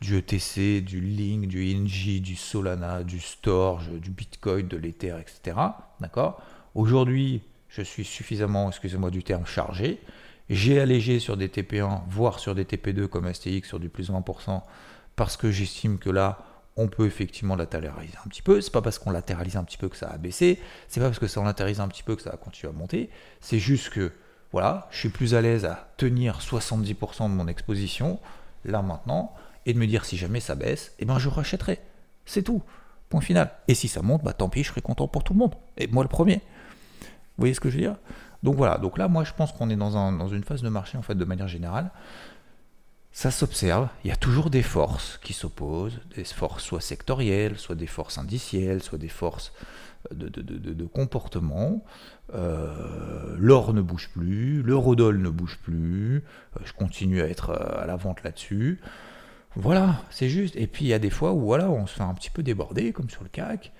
du 0.00 0.16
ETC, 0.16 0.80
du 0.82 1.00
Link, 1.00 1.48
du 1.48 1.70
ING, 1.70 2.20
du 2.20 2.36
Solana, 2.36 3.02
du 3.02 3.18
Storge, 3.18 3.90
du 3.90 4.10
Bitcoin, 4.10 4.68
de 4.68 4.76
l'Ether, 4.76 5.16
etc. 5.20 5.56
D'accord? 6.00 6.40
Aujourd'hui, 6.74 7.42
je 7.68 7.82
suis 7.82 8.04
suffisamment, 8.04 8.68
excusez-moi 8.68 9.10
du 9.10 9.24
terme, 9.24 9.44
chargé. 9.44 10.00
J'ai 10.48 10.80
allégé 10.80 11.18
sur 11.18 11.36
des 11.36 11.48
TP1, 11.48 12.02
voire 12.08 12.38
sur 12.38 12.54
des 12.54 12.64
TP2 12.64 13.06
comme 13.06 13.32
STX 13.32 13.66
sur 13.66 13.80
du 13.80 13.88
plus 13.88 14.10
20%, 14.10 14.62
parce 15.16 15.36
que 15.36 15.50
j'estime 15.50 15.98
que 15.98 16.10
là, 16.10 16.44
on 16.76 16.88
peut 16.88 17.06
effectivement 17.06 17.56
latéraliser 17.56 18.16
un 18.24 18.28
petit 18.28 18.42
peu. 18.42 18.60
C'est 18.60 18.72
pas 18.72 18.82
parce 18.82 18.98
qu'on 18.98 19.10
latéralise 19.10 19.56
un 19.56 19.64
petit 19.64 19.78
peu 19.78 19.88
que 19.88 19.96
ça 19.96 20.08
a 20.08 20.16
baissé. 20.18 20.58
C'est 20.88 21.00
pas 21.00 21.06
parce 21.06 21.18
que 21.18 21.26
ça 21.26 21.40
on 21.40 21.44
latéralise 21.44 21.80
un 21.80 21.88
petit 21.88 22.02
peu 22.02 22.16
que 22.16 22.22
ça 22.22 22.30
va 22.30 22.36
continuer 22.36 22.72
à 22.72 22.76
monter. 22.76 23.10
C'est 23.40 23.58
juste 23.58 23.90
que 23.90 24.12
voilà, 24.52 24.88
je 24.90 24.98
suis 24.98 25.08
plus 25.08 25.34
à 25.34 25.40
l'aise 25.40 25.64
à 25.64 25.92
tenir 25.96 26.38
70% 26.40 27.24
de 27.24 27.34
mon 27.34 27.48
exposition 27.48 28.20
là 28.64 28.82
maintenant 28.82 29.34
et 29.66 29.74
de 29.74 29.78
me 29.78 29.86
dire 29.86 30.04
si 30.04 30.16
jamais 30.16 30.40
ça 30.40 30.54
baisse, 30.54 30.92
eh 30.98 31.04
ben 31.04 31.18
je 31.18 31.28
rachèterai. 31.28 31.80
C'est 32.26 32.42
tout. 32.42 32.62
Point 33.08 33.20
final. 33.20 33.50
Et 33.68 33.74
si 33.74 33.88
ça 33.88 34.02
monte, 34.02 34.22
bah 34.22 34.32
tant 34.32 34.48
pis, 34.48 34.62
je 34.62 34.68
serai 34.68 34.80
content 34.80 35.08
pour 35.08 35.24
tout 35.24 35.32
le 35.34 35.38
monde. 35.38 35.54
Et 35.76 35.86
moi 35.88 36.02
le 36.02 36.08
premier. 36.08 36.36
Vous 37.36 37.44
voyez 37.44 37.54
ce 37.54 37.60
que 37.60 37.70
je 37.70 37.76
veux 37.76 37.82
dire? 37.82 37.96
Donc 38.42 38.56
voilà, 38.56 38.78
donc 38.78 38.98
là 38.98 39.08
moi 39.08 39.24
je 39.24 39.32
pense 39.32 39.52
qu'on 39.52 39.70
est 39.70 39.76
dans, 39.76 40.12
dans 40.12 40.28
une 40.28 40.42
phase 40.42 40.62
de 40.62 40.68
marché 40.68 40.98
en 40.98 41.02
fait 41.02 41.14
de 41.14 41.24
manière 41.24 41.48
générale 41.48 41.90
ça 43.12 43.30
s'observe, 43.30 43.88
il 44.04 44.08
y 44.08 44.12
a 44.12 44.16
toujours 44.16 44.48
des 44.48 44.62
forces 44.62 45.18
qui 45.22 45.34
s'opposent, 45.34 46.00
des 46.16 46.24
forces 46.24 46.64
soit 46.64 46.80
sectorielles, 46.80 47.58
soit 47.58 47.74
des 47.74 47.86
forces 47.86 48.16
indicielles, 48.16 48.82
soit 48.82 48.98
des 48.98 49.08
forces 49.08 49.52
de, 50.10 50.28
de, 50.28 50.84
comportement. 50.86 51.84
Euh, 52.34 53.36
l'or 53.38 53.74
ne 53.74 53.82
bouge 53.82 54.10
plus, 54.12 54.62
l'eurodoll 54.62 55.20
ne 55.20 55.28
bouge 55.28 55.58
plus, 55.62 56.16
euh, 56.56 56.60
je 56.64 56.72
continue 56.72 57.20
à 57.20 57.28
être 57.28 57.50
euh, 57.50 57.82
à 57.82 57.86
la 57.86 57.96
vente 57.96 58.22
là-dessus. 58.22 58.80
Voilà, 59.54 60.02
c'est 60.10 60.30
juste. 60.30 60.56
Et 60.56 60.66
puis 60.66 60.86
il 60.86 60.88
y 60.88 60.94
a 60.94 60.98
des 60.98 61.10
fois 61.10 61.32
où 61.32 61.40
voilà, 61.40 61.70
on 61.70 61.86
se 61.86 61.94
fait 61.94 62.02
un 62.02 62.14
petit 62.14 62.30
peu 62.30 62.42
déborder, 62.42 62.92
comme 62.92 63.10
sur 63.10 63.22
le 63.22 63.28
CAC. 63.28 63.72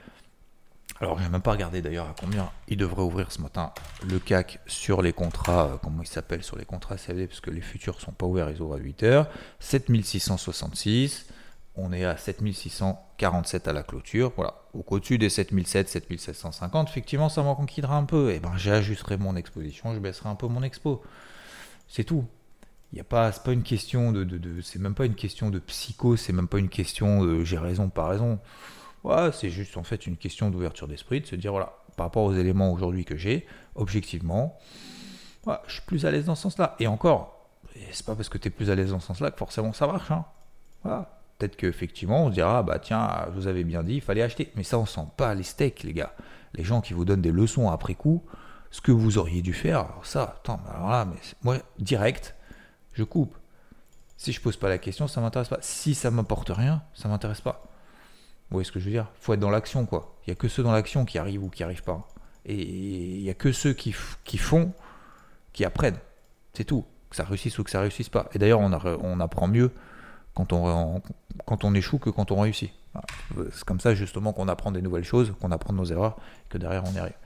Alors, 1.03 1.19
je 1.19 1.25
n'ai 1.25 1.31
même 1.31 1.43
pas 1.43 1.51
regardé 1.51 1.83
d'ailleurs 1.83 2.07
à 2.07 2.15
combien 2.17 2.49
il 2.69 2.77
devrait 2.77 3.03
ouvrir 3.03 3.33
ce 3.33 3.43
matin 3.43 3.73
le 4.09 4.21
CAC 4.21 4.61
sur 4.69 5.03
les 5.03 5.13
contrats, 5.13 5.65
euh, 5.65 5.77
comment 5.83 6.01
il 6.01 6.07
s'appelle, 6.07 6.45
sur 6.45 6.57
les 6.57 6.65
contrats 6.65 6.95
CFD, 6.95 7.27
parce 7.27 7.41
que 7.41 7.51
les 7.51 7.61
futurs 7.61 7.97
ne 7.97 8.01
sont 8.01 8.13
pas 8.13 8.25
ouverts, 8.25 8.51
ils 8.51 8.63
ouvrent 8.63 8.77
à 8.77 8.79
8h. 8.79 9.27
7666, 9.59 11.27
on 11.75 11.93
est 11.93 12.05
à 12.05 12.17
7647 12.17 13.67
à 13.67 13.73
la 13.73 13.83
clôture. 13.83 14.33
Voilà, 14.37 14.55
au-dessus 14.73 15.19
des 15.19 15.29
7700, 15.29 15.91
7750, 15.91 16.89
effectivement, 16.91 17.29
ça 17.29 17.43
m'enquillera 17.43 17.97
un 17.97 18.05
peu. 18.05 18.31
Et 18.31 18.37
eh 18.37 18.39
ben, 18.39 18.53
j'ajusterai 18.57 19.17
mon 19.17 19.35
exposition, 19.35 19.95
je 19.95 19.99
baisserai 19.99 20.29
un 20.29 20.37
peu 20.37 20.47
mon 20.47 20.63
expo. 20.63 21.03
C'est 21.89 22.05
tout. 22.05 22.27
Il 22.93 22.99
y 22.99 23.01
a 23.01 23.05
pas, 23.05 23.33
c'est 23.33 23.43
pas 23.43 23.53
une 23.53 23.65
question 23.65 24.13
de, 24.13 24.23
de 24.23 24.61
c'est 24.61 24.79
même 24.79 24.95
pas 24.95 25.07
une 25.07 25.17
question 25.17 25.51
de 25.51 25.59
psycho, 25.59 26.17
c'est 26.17 26.33
même 26.33 26.47
pas 26.47 26.59
une 26.59 26.69
question 26.69 27.25
de 27.25 27.43
j'ai 27.43 27.59
raison, 27.59 27.89
pas 27.89 28.07
raison. 28.07 28.39
Ouais, 29.05 29.31
c'est 29.33 29.51
juste 29.51 29.77
en 29.77 29.83
fait 29.83 30.07
une 30.07 30.17
question 30.17 30.51
d'ouverture 30.51 30.87
d'esprit, 30.87 31.21
de 31.21 31.27
se 31.27 31.37
dire 31.37 31.51
voilà, 31.51 31.73
par 31.97 32.07
rapport 32.07 32.25
aux 32.25 32.35
éléments 32.35 32.73
aujourd'hui 32.73 33.05
que 33.05 33.17
j'ai, 33.17 33.47
objectivement, 33.75 34.59
je 35.67 35.73
suis 35.73 35.83
plus 35.83 36.07
à 36.07 36.11
l'aise 36.11 36.27
dans 36.27 36.35
ce 36.35 36.43
sens-là. 36.43 36.77
Et 36.79 36.87
encore, 36.87 37.49
c'est 37.91 38.07
pas 38.07 38.15
parce 38.15 38.29
que 38.29 38.39
tu 38.39 38.49
es 38.49 38.51
plus 38.51 38.71
à 38.71 38.75
l'aise 38.75 38.91
dans 38.91 39.01
ce 39.01 39.09
sens-là 39.09 39.31
que 39.31 39.39
forcément 39.39 39.73
ça 39.73 39.87
marche. 39.87 40.11
Hein. 40.11 40.25
Voilà. 40.85 41.19
Peut-être 41.39 41.57
qu'effectivement, 41.57 42.25
on 42.25 42.29
se 42.29 42.35
dira, 42.35 42.63
bah 42.63 42.79
tiens, 42.79 43.27
je 43.27 43.33
vous 43.33 43.47
avais 43.49 43.65
bien 43.65 43.83
dit, 43.83 43.95
il 43.95 44.01
fallait 44.01 44.23
acheter. 44.23 44.53
Mais 44.55 44.63
ça, 44.63 44.79
on 44.79 44.87
sent 44.87 45.07
pas 45.17 45.35
les 45.35 45.43
steaks, 45.43 45.83
les 45.83 45.93
gars. 45.93 46.15
Les 46.55 46.63
gens 46.63 46.81
qui 46.81 46.93
vous 46.93 47.05
donnent 47.05 47.23
des 47.23 47.33
leçons 47.33 47.71
après 47.71 47.95
coup, 47.95 48.23
ce 48.71 48.81
que 48.81 48.93
vous 48.93 49.19
auriez 49.19 49.43
dû 49.43 49.53
faire, 49.53 49.81
alors 49.81 50.07
ça, 50.07 50.37
attends, 50.37 50.61
alors 50.73 50.91
là, 50.91 51.05
mais 51.05 51.17
moi, 51.43 51.59
direct, 51.79 52.37
je 52.93 53.03
coupe. 53.03 53.37
Si 54.17 54.33
je 54.33 54.41
pose 54.41 54.57
pas 54.57 54.69
la 54.69 54.79
question, 54.79 55.09
ça 55.09 55.21
m'intéresse 55.21 55.49
pas. 55.49 55.59
Si 55.63 55.95
ça 55.97 56.13
m'apporte 56.13 56.51
rien, 56.51 56.83
ça 56.95 57.09
m'intéresse 57.09 57.41
pas. 57.41 57.65
Vous 58.53 58.57
voyez 58.57 58.67
ce 58.67 58.73
que 58.73 58.81
je 58.81 58.85
veux 58.85 58.91
dire? 58.91 59.07
Faut 59.19 59.33
être 59.33 59.41
dans 59.41 59.49
l'action, 59.49 59.87
quoi. 59.87 60.15
Il 60.27 60.31
y 60.31 60.33
a 60.33 60.35
que 60.35 60.47
ceux 60.47 60.63
dans 60.63 60.73
l'action 60.73 61.07
qui 61.07 61.17
arrivent 61.17 61.43
ou 61.43 61.49
qui 61.49 61.65
arrivent 61.65 61.83
pas. 61.83 62.07
Et 62.45 62.55
il 62.55 63.23
y 63.23 63.31
a 63.31 63.35
que 63.35 63.51
ceux 63.51 63.73
qui, 63.73 63.95
qui 64.25 64.37
font, 64.37 64.75
qui 65.55 65.65
apprennent. 65.65 65.97
C'est 66.53 66.65
tout. 66.65 66.85
Que 67.09 67.17
ça 67.17 67.25
réussisse 67.25 67.59
ou 67.59 67.65
que 67.65 67.71
ça 67.71 67.81
réussisse 67.81 68.11
pas. 68.11 68.29
Et 68.35 68.39
d'ailleurs, 68.39 68.61
on, 68.61 69.21
apprend 69.21 69.49
mieux 69.49 69.71
quand 70.35 70.53
on, 70.53 71.01
quand 71.47 71.65
on 71.65 71.73
échoue 71.73 71.97
que 71.97 72.11
quand 72.11 72.31
on 72.31 72.41
réussit. 72.41 72.71
C'est 73.53 73.65
comme 73.65 73.81
ça 73.81 73.95
justement 73.95 74.35
qu'on 74.35 74.49
apprend 74.49 74.71
des 74.71 74.83
nouvelles 74.83 75.05
choses, 75.05 75.35
qu'on 75.41 75.51
apprend 75.51 75.73
nos 75.73 75.87
erreurs, 75.87 76.19
que 76.51 76.59
derrière 76.59 76.85
on 76.87 76.93
y 76.93 76.99
arrive. 76.99 77.17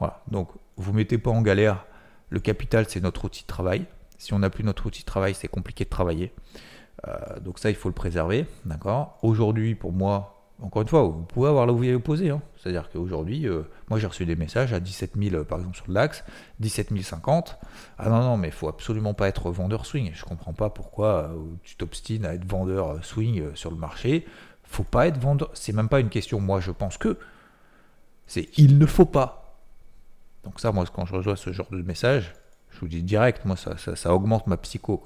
Voilà. 0.00 0.20
Donc 0.32 0.48
vous 0.76 0.92
mettez 0.92 1.16
pas 1.16 1.30
en 1.30 1.42
galère. 1.42 1.86
Le 2.28 2.40
capital, 2.40 2.86
c'est 2.88 3.00
notre 3.00 3.24
outil 3.24 3.42
de 3.42 3.46
travail. 3.46 3.86
Si 4.18 4.34
on 4.34 4.40
n'a 4.40 4.50
plus 4.50 4.64
notre 4.64 4.86
outil 4.86 5.02
de 5.02 5.06
travail, 5.06 5.34
c'est 5.34 5.46
compliqué 5.46 5.84
de 5.84 5.90
travailler. 5.90 6.32
Euh, 7.06 7.38
donc 7.38 7.60
ça, 7.60 7.70
il 7.70 7.76
faut 7.76 7.88
le 7.88 7.94
préserver. 7.94 8.46
D'accord? 8.64 9.16
Aujourd'hui, 9.22 9.76
pour 9.76 9.92
moi, 9.92 10.41
encore 10.62 10.82
une 10.82 10.88
fois, 10.88 11.02
vous 11.02 11.24
pouvez 11.24 11.48
avoir 11.48 11.66
là 11.66 11.72
où 11.72 11.78
vous 11.78 11.82
avez 11.82 11.94
opposé. 11.94 12.30
Hein. 12.30 12.40
C'est-à-dire 12.56 12.88
qu'aujourd'hui, 12.90 13.48
euh, 13.48 13.62
moi 13.90 13.98
j'ai 13.98 14.06
reçu 14.06 14.24
des 14.24 14.36
messages 14.36 14.72
à 14.72 14.78
17 14.78 15.12
000 15.20 15.34
euh, 15.34 15.44
par 15.44 15.58
exemple 15.58 15.76
sur 15.76 15.88
DAX, 15.88 16.24
17 16.60 17.02
050. 17.02 17.58
Ah 17.98 18.08
non, 18.08 18.20
non, 18.22 18.36
mais 18.36 18.48
il 18.48 18.54
faut 18.54 18.68
absolument 18.68 19.12
pas 19.12 19.28
être 19.28 19.50
vendeur 19.50 19.86
swing. 19.86 20.12
Je 20.14 20.24
comprends 20.24 20.52
pas 20.52 20.70
pourquoi 20.70 21.30
euh, 21.30 21.36
tu 21.64 21.76
t'obstines 21.76 22.24
à 22.24 22.34
être 22.34 22.44
vendeur 22.44 23.04
swing 23.04 23.54
sur 23.54 23.70
le 23.70 23.76
marché. 23.76 24.24
faut 24.62 24.84
pas 24.84 25.08
être 25.08 25.18
vendeur. 25.18 25.50
C'est 25.54 25.72
même 25.72 25.88
pas 25.88 26.00
une 26.00 26.10
question, 26.10 26.40
moi 26.40 26.60
je 26.60 26.70
pense 26.70 26.96
que. 26.96 27.18
C'est 28.26 28.48
il 28.56 28.78
ne 28.78 28.86
faut 28.86 29.04
pas. 29.04 29.58
Donc 30.44 30.60
ça, 30.60 30.70
moi 30.70 30.84
quand 30.94 31.06
je 31.06 31.14
reçois 31.14 31.36
ce 31.36 31.52
genre 31.52 31.70
de 31.70 31.82
message, 31.82 32.34
je 32.70 32.80
vous 32.80 32.88
dis 32.88 33.02
direct, 33.02 33.44
moi 33.44 33.56
ça, 33.56 33.76
ça, 33.76 34.14
augmente 34.14 34.46
ma 34.46 34.56
psycho. 34.56 35.04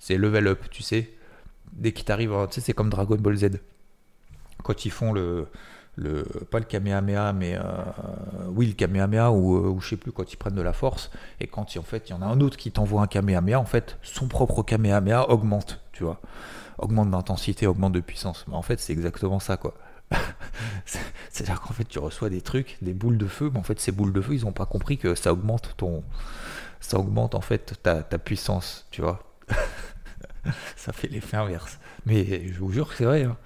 C'est 0.00 0.16
level 0.16 0.48
up, 0.48 0.64
tu 0.70 0.82
sais. 0.82 1.12
Dès 1.72 1.92
qu'il 1.92 2.04
t'arrive, 2.04 2.32
tu 2.50 2.56
sais, 2.56 2.60
c'est 2.60 2.72
comme 2.72 2.90
Dragon 2.90 3.16
Ball 3.16 3.36
Z 3.36 3.60
quand 4.62 4.84
ils 4.84 4.90
font 4.90 5.12
le, 5.12 5.48
le 5.96 6.22
pas 6.50 6.58
le 6.58 6.64
Kamehameha, 6.64 7.32
mais 7.32 7.56
euh, 7.56 7.62
oui, 8.48 8.66
le 8.66 8.72
Kamehameha, 8.72 9.30
ou, 9.30 9.56
euh, 9.56 9.68
ou 9.68 9.80
je 9.80 9.90
sais 9.90 9.96
plus, 9.96 10.12
quand 10.12 10.32
ils 10.32 10.36
prennent 10.36 10.54
de 10.54 10.62
la 10.62 10.72
force, 10.72 11.10
et 11.40 11.46
quand 11.46 11.76
en 11.76 11.82
fait 11.82 12.08
il 12.08 12.12
y 12.12 12.14
en 12.14 12.22
a 12.22 12.26
un 12.26 12.40
autre 12.40 12.56
qui 12.56 12.70
t'envoie 12.72 13.02
un 13.02 13.06
Kamehameha, 13.06 13.58
en 13.58 13.64
fait, 13.64 13.98
son 14.02 14.28
propre 14.28 14.62
Kamehameha 14.62 15.28
augmente, 15.30 15.80
tu 15.92 16.04
vois, 16.04 16.20
augmente 16.78 17.10
d'intensité, 17.10 17.66
augmente 17.66 17.92
de 17.92 18.00
puissance. 18.00 18.44
Mais 18.48 18.54
en 18.54 18.62
fait, 18.62 18.80
c'est 18.80 18.92
exactement 18.92 19.40
ça, 19.40 19.56
quoi. 19.56 19.74
C'est-à-dire 21.30 21.60
qu'en 21.60 21.72
fait, 21.72 21.84
tu 21.84 21.98
reçois 21.98 22.28
des 22.28 22.42
trucs, 22.42 22.76
des 22.82 22.92
boules 22.92 23.18
de 23.18 23.26
feu, 23.26 23.50
mais 23.52 23.58
en 23.58 23.62
fait, 23.62 23.80
ces 23.80 23.92
boules 23.92 24.12
de 24.12 24.20
feu, 24.20 24.34
ils 24.34 24.44
n'ont 24.44 24.52
pas 24.52 24.66
compris 24.66 24.98
que 24.98 25.14
ça 25.14 25.32
augmente 25.32 25.74
ton. 25.76 26.02
Ça 26.80 26.98
augmente 26.98 27.36
en 27.36 27.40
fait 27.40 27.80
ta, 27.82 28.02
ta 28.02 28.18
puissance, 28.18 28.86
tu 28.90 29.02
vois. 29.02 29.22
ça 30.76 30.92
fait 30.92 31.08
l'effet 31.08 31.36
inverse. 31.36 31.78
Mais 32.06 32.48
je 32.48 32.58
vous 32.58 32.72
jure 32.72 32.88
que 32.88 32.96
c'est 32.96 33.04
vrai. 33.04 33.24
Hein 33.24 33.36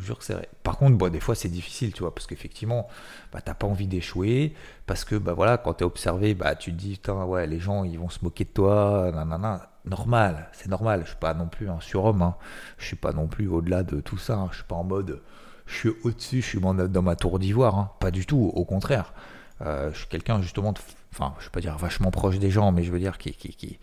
jure 0.00 0.18
que 0.18 0.24
c'est 0.24 0.34
vrai. 0.34 0.48
Par 0.62 0.76
contre, 0.76 1.08
des 1.08 1.20
fois, 1.20 1.34
c'est 1.34 1.48
difficile, 1.48 1.92
tu 1.92 2.00
vois, 2.00 2.14
parce 2.14 2.26
qu'effectivement, 2.26 2.88
bah, 3.32 3.40
t'as 3.44 3.54
pas 3.54 3.66
envie 3.66 3.86
d'échouer, 3.86 4.54
parce 4.86 5.04
que, 5.04 5.16
bah 5.16 5.32
voilà, 5.32 5.58
quand 5.58 5.74
t'es 5.74 5.84
observé, 5.84 6.34
bah, 6.34 6.54
tu 6.54 6.72
te 6.72 6.76
dis, 6.76 6.92
putain, 6.92 7.24
ouais, 7.24 7.46
les 7.46 7.58
gens, 7.58 7.84
ils 7.84 7.98
vont 7.98 8.08
se 8.08 8.18
moquer 8.22 8.44
de 8.44 8.50
toi, 8.50 9.10
nanana. 9.14 9.70
Normal, 9.84 10.48
c'est 10.52 10.68
normal. 10.68 11.02
Je 11.04 11.10
suis 11.10 11.18
pas 11.18 11.32
non 11.32 11.46
plus 11.46 11.70
un 11.70 11.80
surhomme, 11.80 12.22
hein. 12.22 12.36
Je 12.78 12.86
suis 12.86 12.96
pas 12.96 13.12
non 13.12 13.28
plus 13.28 13.46
au-delà 13.48 13.84
de 13.84 14.00
tout 14.00 14.18
ça. 14.18 14.34
Hein. 14.34 14.48
Je 14.50 14.56
suis 14.56 14.64
pas 14.64 14.74
en 14.74 14.84
mode, 14.84 15.22
je 15.66 15.74
suis 15.74 15.90
au-dessus, 16.02 16.42
je 16.42 16.46
suis 16.46 16.60
dans 16.60 17.02
ma 17.02 17.16
tour 17.16 17.38
d'ivoire. 17.38 17.78
Hein. 17.78 17.90
Pas 18.00 18.10
du 18.10 18.26
tout, 18.26 18.50
au 18.54 18.64
contraire. 18.64 19.14
Euh, 19.62 19.92
je 19.92 19.98
suis 19.98 20.08
quelqu'un, 20.08 20.42
justement, 20.42 20.74
enfin, 21.12 21.34
je 21.38 21.44
vais 21.44 21.50
pas 21.50 21.60
dire 21.60 21.76
vachement 21.78 22.10
proche 22.10 22.38
des 22.38 22.50
gens, 22.50 22.72
mais 22.72 22.82
je 22.82 22.90
veux 22.90 22.98
dire 22.98 23.16
qui, 23.16 23.32
qui, 23.32 23.50
qui, 23.54 23.78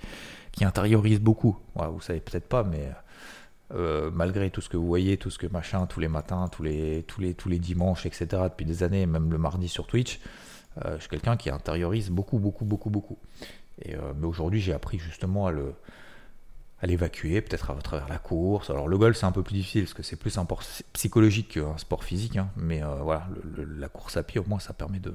qui 0.52 0.66
intériorise 0.66 1.20
beaucoup. 1.20 1.58
Ouais, 1.76 1.88
vous 1.88 2.02
savez 2.02 2.20
peut-être 2.20 2.48
pas, 2.48 2.64
mais 2.64 2.92
euh, 3.72 4.12
malgré 4.12 4.50
tout 4.50 4.62
ce 4.62 4.70
que 4.70 4.78
vous 4.78 4.86
voyez, 4.86 5.18
tout 5.18 5.30
ce 5.30 5.40
que 5.40 5.48
machin, 5.48 5.86
tous 5.88 6.00
les 6.00 6.08
matins, 6.08 6.48
tous 6.50 6.64
les, 6.64 7.04
tous 7.04 7.22
les, 7.22 7.34
tous 7.34 7.50
les 7.50 7.60
dimanches, 7.60 8.06
etc., 8.06 8.28
depuis 8.44 8.66
des 8.66 8.84
années, 8.84 9.06
même 9.06 9.32
le 9.32 9.38
mardi 9.38 9.68
sur 9.68 9.88
Twitch, 9.88 10.20
euh, 10.84 10.96
je 10.96 11.02
suis 11.02 11.10
quelqu'un 11.10 11.38
qui 11.38 11.50
intériorise 11.50 12.10
beaucoup, 12.10 12.40
beaucoup, 12.40 12.66
beaucoup, 12.66 12.90
beaucoup. 12.90 13.18
Et, 13.82 13.96
euh, 13.96 14.14
mais 14.16 14.28
aujourd'hui, 14.28 14.60
j'ai 14.60 14.74
appris 14.74 15.00
justement 15.00 15.48
à 15.48 15.52
le 15.52 15.74
à 16.82 16.86
l'évacuer, 16.86 17.40
peut-être 17.40 17.72
à 17.72 17.76
travers 17.76 18.10
la 18.10 18.18
course. 18.18 18.70
Alors 18.70 18.90
le 18.90 18.98
golf, 18.98 19.16
c'est 19.16 19.26
un 19.26 19.32
peu 19.32 19.42
plus 19.42 19.54
difficile 19.54 19.84
parce 19.84 19.94
que 19.94 20.04
c'est 20.04 20.18
plus 20.18 20.38
un 20.38 20.44
sport 20.44 20.64
psychologique 20.92 21.54
qu'un 21.54 21.78
sport 21.78 22.04
physique, 22.04 22.36
hein. 22.36 22.50
mais 22.58 22.82
voilà, 22.82 23.30
la 23.78 23.88
course 23.88 24.18
à 24.18 24.24
pied, 24.24 24.42
au 24.42 24.44
moins, 24.46 24.60
ça 24.60 24.74
permet 24.74 25.00
de, 25.00 25.14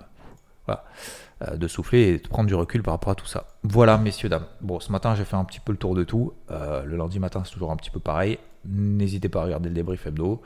euh, 1.42 1.56
de 1.56 1.68
souffler 1.68 2.00
et 2.00 2.18
de 2.18 2.26
prendre 2.26 2.48
du 2.48 2.54
recul 2.56 2.82
par 2.82 2.94
rapport 2.94 3.12
à 3.12 3.14
tout 3.14 3.26
ça. 3.26 3.46
Voilà, 3.62 3.96
messieurs, 3.96 4.28
dames. 4.28 4.46
Bon, 4.60 4.80
ce 4.80 4.90
matin, 4.90 5.14
j'ai 5.14 5.24
fait 5.24 5.36
un 5.36 5.44
petit 5.44 5.60
peu 5.60 5.70
le 5.70 5.78
tour 5.78 5.94
de 5.94 6.02
tout. 6.02 6.32
Euh, 6.50 6.82
le 6.82 6.96
lundi 6.96 7.20
matin, 7.20 7.42
c'est 7.44 7.52
toujours 7.52 7.70
un 7.70 7.76
petit 7.76 7.90
peu 7.90 8.00
pareil. 8.00 8.40
N'hésitez 8.64 9.28
pas 9.28 9.42
à 9.42 9.44
regarder 9.44 9.68
le 9.68 9.74
débrief 9.76 10.04
hebdo. 10.04 10.42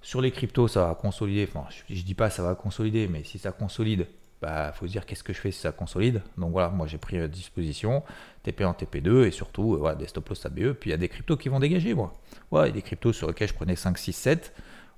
Sur 0.00 0.20
les 0.20 0.32
cryptos, 0.32 0.66
ça 0.66 0.84
va 0.84 0.94
consolider. 0.96 1.48
Enfin, 1.48 1.66
je, 1.88 1.94
ne 1.94 2.00
dis 2.00 2.14
pas 2.14 2.28
ça 2.28 2.42
va 2.42 2.56
consolider, 2.56 3.06
mais 3.06 3.22
si 3.22 3.38
ça 3.38 3.52
consolide, 3.52 4.08
bah, 4.40 4.72
faut 4.72 4.88
se 4.88 4.90
dire 4.90 5.06
qu'est-ce 5.06 5.22
que 5.22 5.32
je 5.32 5.38
fais 5.38 5.52
si 5.52 5.60
ça 5.60 5.70
consolide. 5.70 6.22
Donc 6.36 6.50
voilà, 6.50 6.70
moi 6.70 6.88
j'ai 6.88 6.98
pris 6.98 7.28
disposition 7.28 8.02
TP1, 8.44 8.74
TP2 8.76 9.26
et 9.26 9.30
surtout 9.30 9.76
euh, 9.76 9.94
des 9.94 10.08
stop 10.08 10.28
loss 10.28 10.44
ABE. 10.44 10.72
Puis 10.72 10.90
il 10.90 10.92
y 10.92 10.94
a 10.94 10.96
des 10.96 11.08
cryptos 11.08 11.36
qui 11.36 11.50
vont 11.50 11.60
dégager, 11.60 11.94
moi. 11.94 12.14
Ouais, 12.50 12.64
il 12.64 12.66
y 12.66 12.70
a 12.70 12.72
des 12.72 12.82
cryptos 12.82 13.12
sur 13.12 13.28
lesquels 13.28 13.46
je 13.48 13.54
prenais 13.54 13.76
5, 13.76 13.96
6, 13.96 14.12
7, 14.12 14.54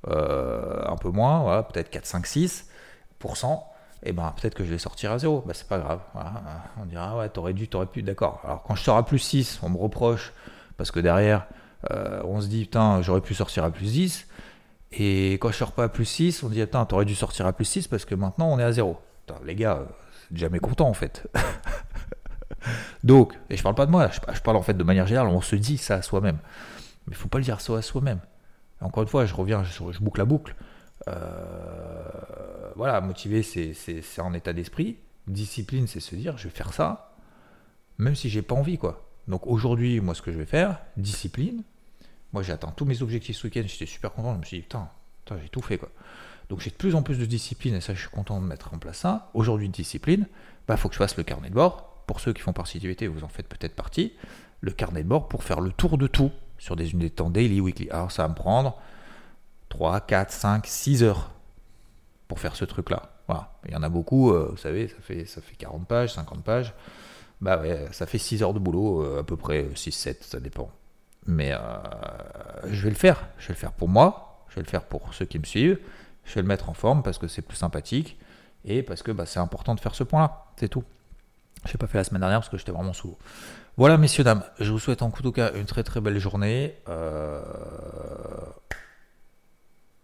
un 0.06 0.96
peu 0.98 1.10
moins, 1.10 1.62
peut-être 1.64 1.90
4, 1.90 2.06
5, 2.06 2.26
6 2.26 2.70
et 4.04 4.10
eh 4.10 4.12
ben 4.12 4.34
peut-être 4.38 4.54
que 4.54 4.64
je 4.64 4.70
vais 4.70 4.76
sortir 4.76 5.12
à 5.12 5.18
zéro. 5.18 5.42
Bah, 5.46 5.54
c'est 5.54 5.66
pas 5.66 5.78
grave. 5.78 6.00
On 6.78 6.84
dira, 6.84 7.16
ouais, 7.16 7.30
t'aurais 7.30 7.54
dû, 7.54 7.68
t'aurais 7.68 7.86
pu, 7.86 8.02
d'accord. 8.02 8.42
Alors 8.44 8.62
quand 8.62 8.74
je 8.74 8.82
sors 8.82 8.98
à 8.98 9.06
plus 9.06 9.18
6, 9.18 9.60
on 9.62 9.70
me 9.70 9.78
reproche 9.78 10.34
parce 10.76 10.90
que 10.90 11.00
derrière, 11.00 11.46
euh, 11.90 12.20
on 12.24 12.42
se 12.42 12.48
dit, 12.48 12.64
putain, 12.64 13.00
j'aurais 13.00 13.22
pu 13.22 13.34
sortir 13.34 13.64
à 13.64 13.70
plus 13.70 13.92
10. 13.92 14.28
Et 14.92 15.32
quand 15.34 15.50
je 15.50 15.56
sors 15.56 15.72
pas 15.72 15.84
à 15.84 15.88
plus 15.88 16.04
6, 16.04 16.42
on 16.42 16.50
dit, 16.50 16.60
putain, 16.60 16.84
t'aurais 16.84 17.06
dû 17.06 17.14
sortir 17.14 17.46
à 17.46 17.54
plus 17.54 17.64
6 17.64 17.88
parce 17.88 18.04
que 18.04 18.14
maintenant 18.14 18.50
on 18.50 18.58
est 18.58 18.62
à 18.62 18.72
zéro. 18.72 18.98
les 19.42 19.54
gars, 19.54 19.78
euh, 19.78 19.84
jamais 20.34 20.58
content 20.58 20.86
en 20.86 20.94
fait. 20.94 21.26
Donc, 23.04 23.32
et 23.48 23.56
je 23.56 23.62
parle 23.62 23.74
pas 23.74 23.86
de 23.86 23.90
moi, 23.90 24.10
je, 24.10 24.40
parle 24.42 24.58
en 24.58 24.62
fait 24.62 24.74
de 24.74 24.84
manière 24.84 25.06
générale, 25.06 25.28
on 25.28 25.40
se 25.40 25.56
dit 25.56 25.78
ça 25.78 25.94
à 25.94 26.02
soi-même. 26.02 26.38
Mais 27.06 27.12
il 27.12 27.16
faut 27.16 27.28
pas 27.28 27.38
le 27.38 27.44
dire 27.44 27.62
ça 27.62 27.74
à 27.74 27.80
soi-même. 27.80 28.20
Encore 28.82 29.02
une 29.02 29.08
fois, 29.08 29.24
je 29.24 29.34
reviens, 29.34 29.64
je, 29.64 29.72
je 29.92 30.00
boucle 30.00 30.20
la 30.20 30.26
boucle. 30.26 30.54
Euh, 31.08 32.72
voilà, 32.76 33.00
motiver, 33.00 33.42
c'est 33.42 34.02
un 34.18 34.32
état 34.32 34.52
d'esprit. 34.52 34.96
Discipline, 35.26 35.86
c'est 35.86 36.00
se 36.00 36.14
dire, 36.16 36.36
je 36.36 36.44
vais 36.44 36.54
faire 36.54 36.72
ça, 36.72 37.14
même 37.98 38.14
si 38.14 38.28
j'ai 38.28 38.42
pas 38.42 38.54
envie, 38.54 38.78
quoi. 38.78 39.08
Donc 39.26 39.46
aujourd'hui, 39.46 40.00
moi, 40.00 40.14
ce 40.14 40.22
que 40.22 40.32
je 40.32 40.38
vais 40.38 40.46
faire, 40.46 40.80
discipline. 40.96 41.62
Moi, 42.32 42.42
j'ai 42.42 42.52
atteint 42.52 42.72
tous 42.76 42.84
mes 42.84 43.00
objectifs 43.00 43.36
ce 43.36 43.46
week-end, 43.46 43.62
j'étais 43.64 43.86
super 43.86 44.12
content. 44.12 44.34
Je 44.34 44.38
me 44.40 44.44
suis 44.44 44.56
dit, 44.58 44.62
putain, 44.62 44.88
j'ai 45.42 45.48
tout 45.48 45.62
fait, 45.62 45.78
quoi. 45.78 45.90
Donc 46.50 46.60
j'ai 46.60 46.70
de 46.70 46.74
plus 46.74 46.94
en 46.94 47.02
plus 47.02 47.18
de 47.18 47.24
discipline, 47.24 47.74
et 47.74 47.80
ça, 47.80 47.94
je 47.94 48.00
suis 48.00 48.10
content 48.10 48.40
de 48.40 48.46
mettre 48.46 48.74
en 48.74 48.78
place 48.78 48.98
ça. 48.98 49.30
Aujourd'hui, 49.32 49.68
discipline, 49.70 50.26
bah, 50.68 50.76
faut 50.76 50.88
que 50.88 50.94
je 50.94 50.98
fasse 50.98 51.16
le 51.16 51.22
carnet 51.22 51.48
de 51.48 51.54
bord. 51.54 52.02
Pour 52.06 52.20
ceux 52.20 52.34
qui 52.34 52.42
font 52.42 52.52
partie 52.52 52.78
du 52.78 52.94
vous 53.06 53.24
en 53.24 53.28
faites 53.28 53.48
peut-être 53.48 53.74
partie. 53.74 54.12
Le 54.60 54.72
carnet 54.72 55.02
de 55.02 55.08
bord 55.08 55.28
pour 55.28 55.42
faire 55.42 55.60
le 55.60 55.72
tour 55.72 55.96
de 55.96 56.06
tout 56.06 56.30
sur 56.58 56.76
des 56.76 56.92
unités 56.92 57.08
de 57.08 57.14
temps 57.14 57.30
daily, 57.30 57.60
weekly. 57.60 57.88
Alors, 57.88 58.12
ça 58.12 58.24
va 58.24 58.28
me 58.28 58.34
prendre 58.34 58.78
3, 59.74 60.02
4, 60.02 60.30
5, 60.30 60.66
6 60.66 61.02
heures 61.02 61.32
pour 62.28 62.38
faire 62.38 62.54
ce 62.54 62.64
truc-là. 62.64 63.10
Voilà. 63.26 63.50
Il 63.66 63.72
y 63.72 63.76
en 63.76 63.82
a 63.82 63.88
beaucoup, 63.88 64.30
euh, 64.30 64.48
vous 64.52 64.56
savez, 64.56 64.86
ça 64.86 64.94
fait, 65.02 65.24
ça 65.26 65.40
fait 65.40 65.56
40 65.56 65.88
pages, 65.88 66.14
50 66.14 66.44
pages. 66.44 66.72
Bah 67.40 67.58
ouais, 67.60 67.88
ça 67.90 68.06
fait 68.06 68.18
6 68.18 68.44
heures 68.44 68.54
de 68.54 68.60
boulot, 68.60 69.02
euh, 69.02 69.20
à 69.20 69.24
peu 69.24 69.36
près 69.36 69.64
6-7, 69.74 70.18
ça 70.20 70.38
dépend. 70.38 70.70
Mais 71.26 71.52
euh, 71.52 71.58
je 72.70 72.82
vais 72.84 72.90
le 72.90 72.94
faire. 72.94 73.26
Je 73.38 73.48
vais 73.48 73.54
le 73.54 73.58
faire 73.58 73.72
pour 73.72 73.88
moi, 73.88 74.44
je 74.48 74.56
vais 74.56 74.62
le 74.62 74.68
faire 74.68 74.84
pour 74.84 75.12
ceux 75.12 75.24
qui 75.24 75.40
me 75.40 75.44
suivent, 75.44 75.80
je 76.24 76.34
vais 76.36 76.42
le 76.42 76.46
mettre 76.46 76.70
en 76.70 76.74
forme 76.74 77.02
parce 77.02 77.18
que 77.18 77.26
c'est 77.26 77.42
plus 77.42 77.56
sympathique 77.56 78.16
et 78.64 78.84
parce 78.84 79.02
que 79.02 79.10
bah, 79.10 79.26
c'est 79.26 79.40
important 79.40 79.74
de 79.74 79.80
faire 79.80 79.96
ce 79.96 80.04
point-là. 80.04 80.44
C'est 80.56 80.68
tout. 80.68 80.84
Je 81.64 81.72
n'ai 81.72 81.78
pas 81.78 81.88
fait 81.88 81.98
la 81.98 82.04
semaine 82.04 82.20
dernière 82.20 82.38
parce 82.38 82.48
que 82.48 82.58
j'étais 82.58 82.72
vraiment 82.72 82.92
sous 82.92 83.16
Voilà, 83.76 83.96
messieurs, 83.96 84.22
dames, 84.22 84.44
je 84.60 84.70
vous 84.70 84.78
souhaite 84.78 85.02
en 85.02 85.10
tout 85.10 85.32
cas 85.32 85.52
une 85.54 85.64
très 85.64 85.82
très 85.82 86.00
belle 86.00 86.18
journée. 86.20 86.76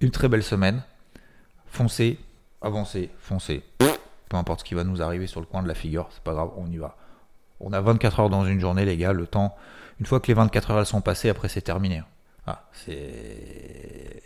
Une 0.00 0.10
très 0.10 0.28
belle 0.28 0.42
semaine. 0.42 0.82
Foncez, 1.66 2.18
avancez, 2.62 3.10
foncez. 3.18 3.62
Peu 4.28 4.36
importe 4.36 4.60
ce 4.60 4.64
qui 4.64 4.74
va 4.74 4.84
nous 4.84 5.02
arriver 5.02 5.26
sur 5.26 5.40
le 5.40 5.46
coin 5.46 5.62
de 5.62 5.68
la 5.68 5.74
figure, 5.74 6.08
c'est 6.12 6.22
pas 6.22 6.32
grave, 6.32 6.50
on 6.56 6.70
y 6.70 6.76
va. 6.76 6.96
On 7.60 7.72
a 7.72 7.80
24 7.80 8.20
heures 8.20 8.30
dans 8.30 8.46
une 8.46 8.60
journée, 8.60 8.84
les 8.84 8.96
gars. 8.96 9.12
Le 9.12 9.26
temps, 9.26 9.56
une 9.98 10.06
fois 10.06 10.20
que 10.20 10.28
les 10.28 10.34
24 10.34 10.70
heures 10.70 10.78
elles 10.78 10.86
sont 10.86 11.00
passées, 11.00 11.28
après 11.28 11.48
c'est 11.48 11.60
terminé. 11.60 12.02
Ah, 12.46 12.64
c'est 12.72 14.22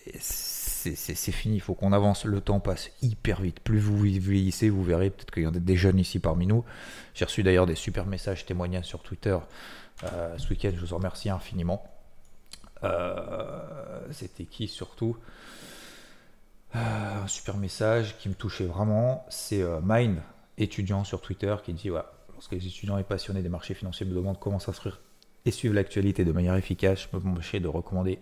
c'est 0.93 1.33
fini, 1.33 1.57
il 1.57 1.61
faut 1.61 1.75
qu'on 1.75 1.93
avance, 1.93 2.27
le 2.27 2.43
temps 2.43 2.61
passe 2.61 2.91
hyper 3.01 3.41
vite. 3.41 3.59
Plus 3.61 3.79
vous 3.79 3.97
vieillissez, 3.99 4.69
vous 4.69 4.85
verrez, 4.85 5.09
peut-être 5.09 5.31
qu'il 5.31 5.45
y 5.45 5.47
en 5.47 5.55
a 5.55 5.59
des 5.59 5.77
jeunes 5.77 5.99
ici 5.99 6.19
parmi 6.19 6.47
nous. 6.47 6.63
J'ai 7.15 7.25
reçu 7.25 7.43
d'ailleurs 7.43 7.65
des 7.65 7.75
super 7.75 8.05
messages, 8.05 8.45
témoignages 8.45 8.85
sur 8.85 9.01
Twitter 9.03 9.39
euh, 10.03 10.37
ce 10.39 10.49
week-end, 10.51 10.71
je 10.75 10.81
vous 10.81 10.93
en 10.93 10.97
remercie 10.97 11.31
infiniment. 11.31 11.83
Euh, 12.85 14.01
c'était 14.11 14.45
qui 14.45 14.69
surtout 14.69 15.17
euh, 16.77 17.23
Un 17.25 17.27
super 17.27 17.57
message 17.57 18.17
qui 18.19 18.29
me 18.29 18.35
touchait 18.35 18.67
vraiment, 18.67 19.25
c'est 19.29 19.63
Mind, 19.83 20.19
étudiant 20.59 21.05
sur 21.05 21.21
Twitter, 21.21 21.55
qui 21.65 21.73
dit 21.73 21.89
voilà, 21.89 22.13
lorsque 22.33 22.53
les 22.53 22.67
étudiants 22.67 22.99
et 22.99 23.05
passionnés 23.05 23.43
des 23.43 23.49
marchés 23.49 23.75
financiers 23.75 24.07
me 24.07 24.15
demandent 24.15 24.39
comment 24.39 24.59
s'inscrire 24.59 25.01
et 25.47 25.51
suivre 25.51 25.75
l'actualité 25.75 26.25
de 26.25 26.33
manière 26.33 26.55
efficace, 26.57 27.09
je 27.13 27.17
me 27.17 27.23
m'empêcher 27.23 27.61
de 27.61 27.69
recommander 27.69 28.21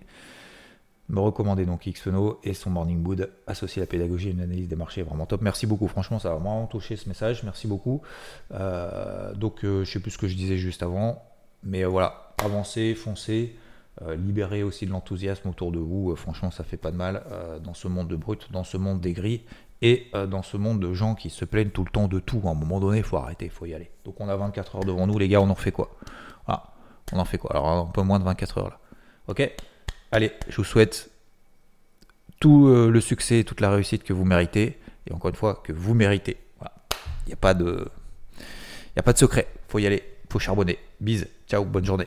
me 1.08 1.20
recommander 1.20 1.66
donc 1.66 1.86
Xfeno 1.86 2.40
et 2.42 2.54
son 2.54 2.70
Morning 2.70 3.00
Mood 3.00 3.30
associé 3.46 3.80
à 3.80 3.84
la 3.84 3.86
pédagogie 3.86 4.28
et 4.28 4.32
une 4.32 4.40
analyse 4.40 4.68
des 4.68 4.76
marchés 4.76 5.02
vraiment 5.02 5.26
top. 5.26 5.42
Merci 5.42 5.66
beaucoup, 5.66 5.88
franchement 5.88 6.18
ça 6.18 6.30
a 6.30 6.34
vraiment 6.34 6.66
touché 6.66 6.96
ce 6.96 7.08
message, 7.08 7.42
merci 7.42 7.66
beaucoup. 7.66 8.02
Euh, 8.52 9.34
donc 9.34 9.64
euh, 9.64 9.84
je 9.84 9.92
sais 9.92 10.00
plus 10.00 10.12
ce 10.12 10.18
que 10.18 10.28
je 10.28 10.36
disais 10.36 10.56
juste 10.56 10.82
avant, 10.82 11.22
mais 11.62 11.84
euh, 11.84 11.88
voilà, 11.88 12.34
avancez, 12.38 12.94
foncez, 12.94 13.56
libérez 14.16 14.62
aussi 14.62 14.86
de 14.86 14.90
l'enthousiasme 14.90 15.48
autour 15.48 15.70
de 15.70 15.78
vous, 15.78 16.16
franchement 16.16 16.50
ça 16.50 16.64
fait 16.64 16.76
pas 16.76 16.90
de 16.90 16.96
mal 16.96 17.22
dans 17.62 17.74
ce 17.74 17.88
monde 17.88 18.08
de 18.08 18.16
brut, 18.16 18.50
dans 18.50 18.64
ce 18.64 18.76
monde 18.76 19.00
des 19.00 19.12
gris 19.12 19.42
et 19.82 20.10
dans 20.28 20.42
ce 20.42 20.56
monde 20.56 20.80
de 20.80 20.92
gens 20.92 21.14
qui 21.14 21.30
se 21.30 21.44
plaignent 21.44 21.70
tout 21.70 21.84
le 21.84 21.90
temps 21.90 22.08
de 22.08 22.18
tout. 22.18 22.40
À 22.46 22.50
un 22.50 22.54
moment 22.54 22.80
donné, 22.80 23.02
faut 23.02 23.18
arrêter, 23.18 23.44
il 23.44 23.50
faut 23.50 23.66
y 23.66 23.74
aller. 23.74 23.90
Donc 24.04 24.20
on 24.20 24.28
a 24.28 24.36
24 24.36 24.76
heures 24.76 24.84
devant 24.84 25.06
nous, 25.06 25.18
les 25.18 25.28
gars, 25.28 25.40
on 25.40 25.50
en 25.50 25.54
fait 25.54 25.72
quoi? 25.72 25.94
Ah, 26.48 26.72
on 27.12 27.18
en 27.18 27.24
fait 27.24 27.38
quoi? 27.38 27.52
Alors 27.52 27.68
un 27.68 27.86
peu 27.86 28.02
moins 28.02 28.18
de 28.18 28.24
24 28.24 28.58
heures 28.58 28.70
là. 28.70 28.78
Ok? 29.28 29.50
Allez, 30.10 30.32
je 30.48 30.56
vous 30.56 30.64
souhaite 30.64 31.10
tout 32.42 32.66
euh, 32.66 32.90
le 32.90 33.00
succès 33.00 33.44
toute 33.44 33.60
la 33.60 33.70
réussite 33.70 34.02
que 34.02 34.12
vous 34.12 34.24
méritez. 34.24 34.78
Et 35.06 35.12
encore 35.12 35.30
une 35.30 35.36
fois, 35.36 35.62
que 35.64 35.72
vous 35.72 35.94
méritez. 35.94 36.36
Il 37.24 37.28
n'y 37.28 37.32
a 37.32 37.36
pas 37.36 37.54
de. 37.54 37.88
Il 38.94 38.98
a 38.98 39.02
pas 39.02 39.12
de 39.12 39.18
secret. 39.18 39.46
Faut 39.68 39.78
y 39.78 39.86
aller. 39.86 40.02
Faut 40.28 40.38
charbonner. 40.38 40.78
Bise. 41.00 41.28
Ciao. 41.48 41.64
Bonne 41.64 41.84
journée. 41.84 42.06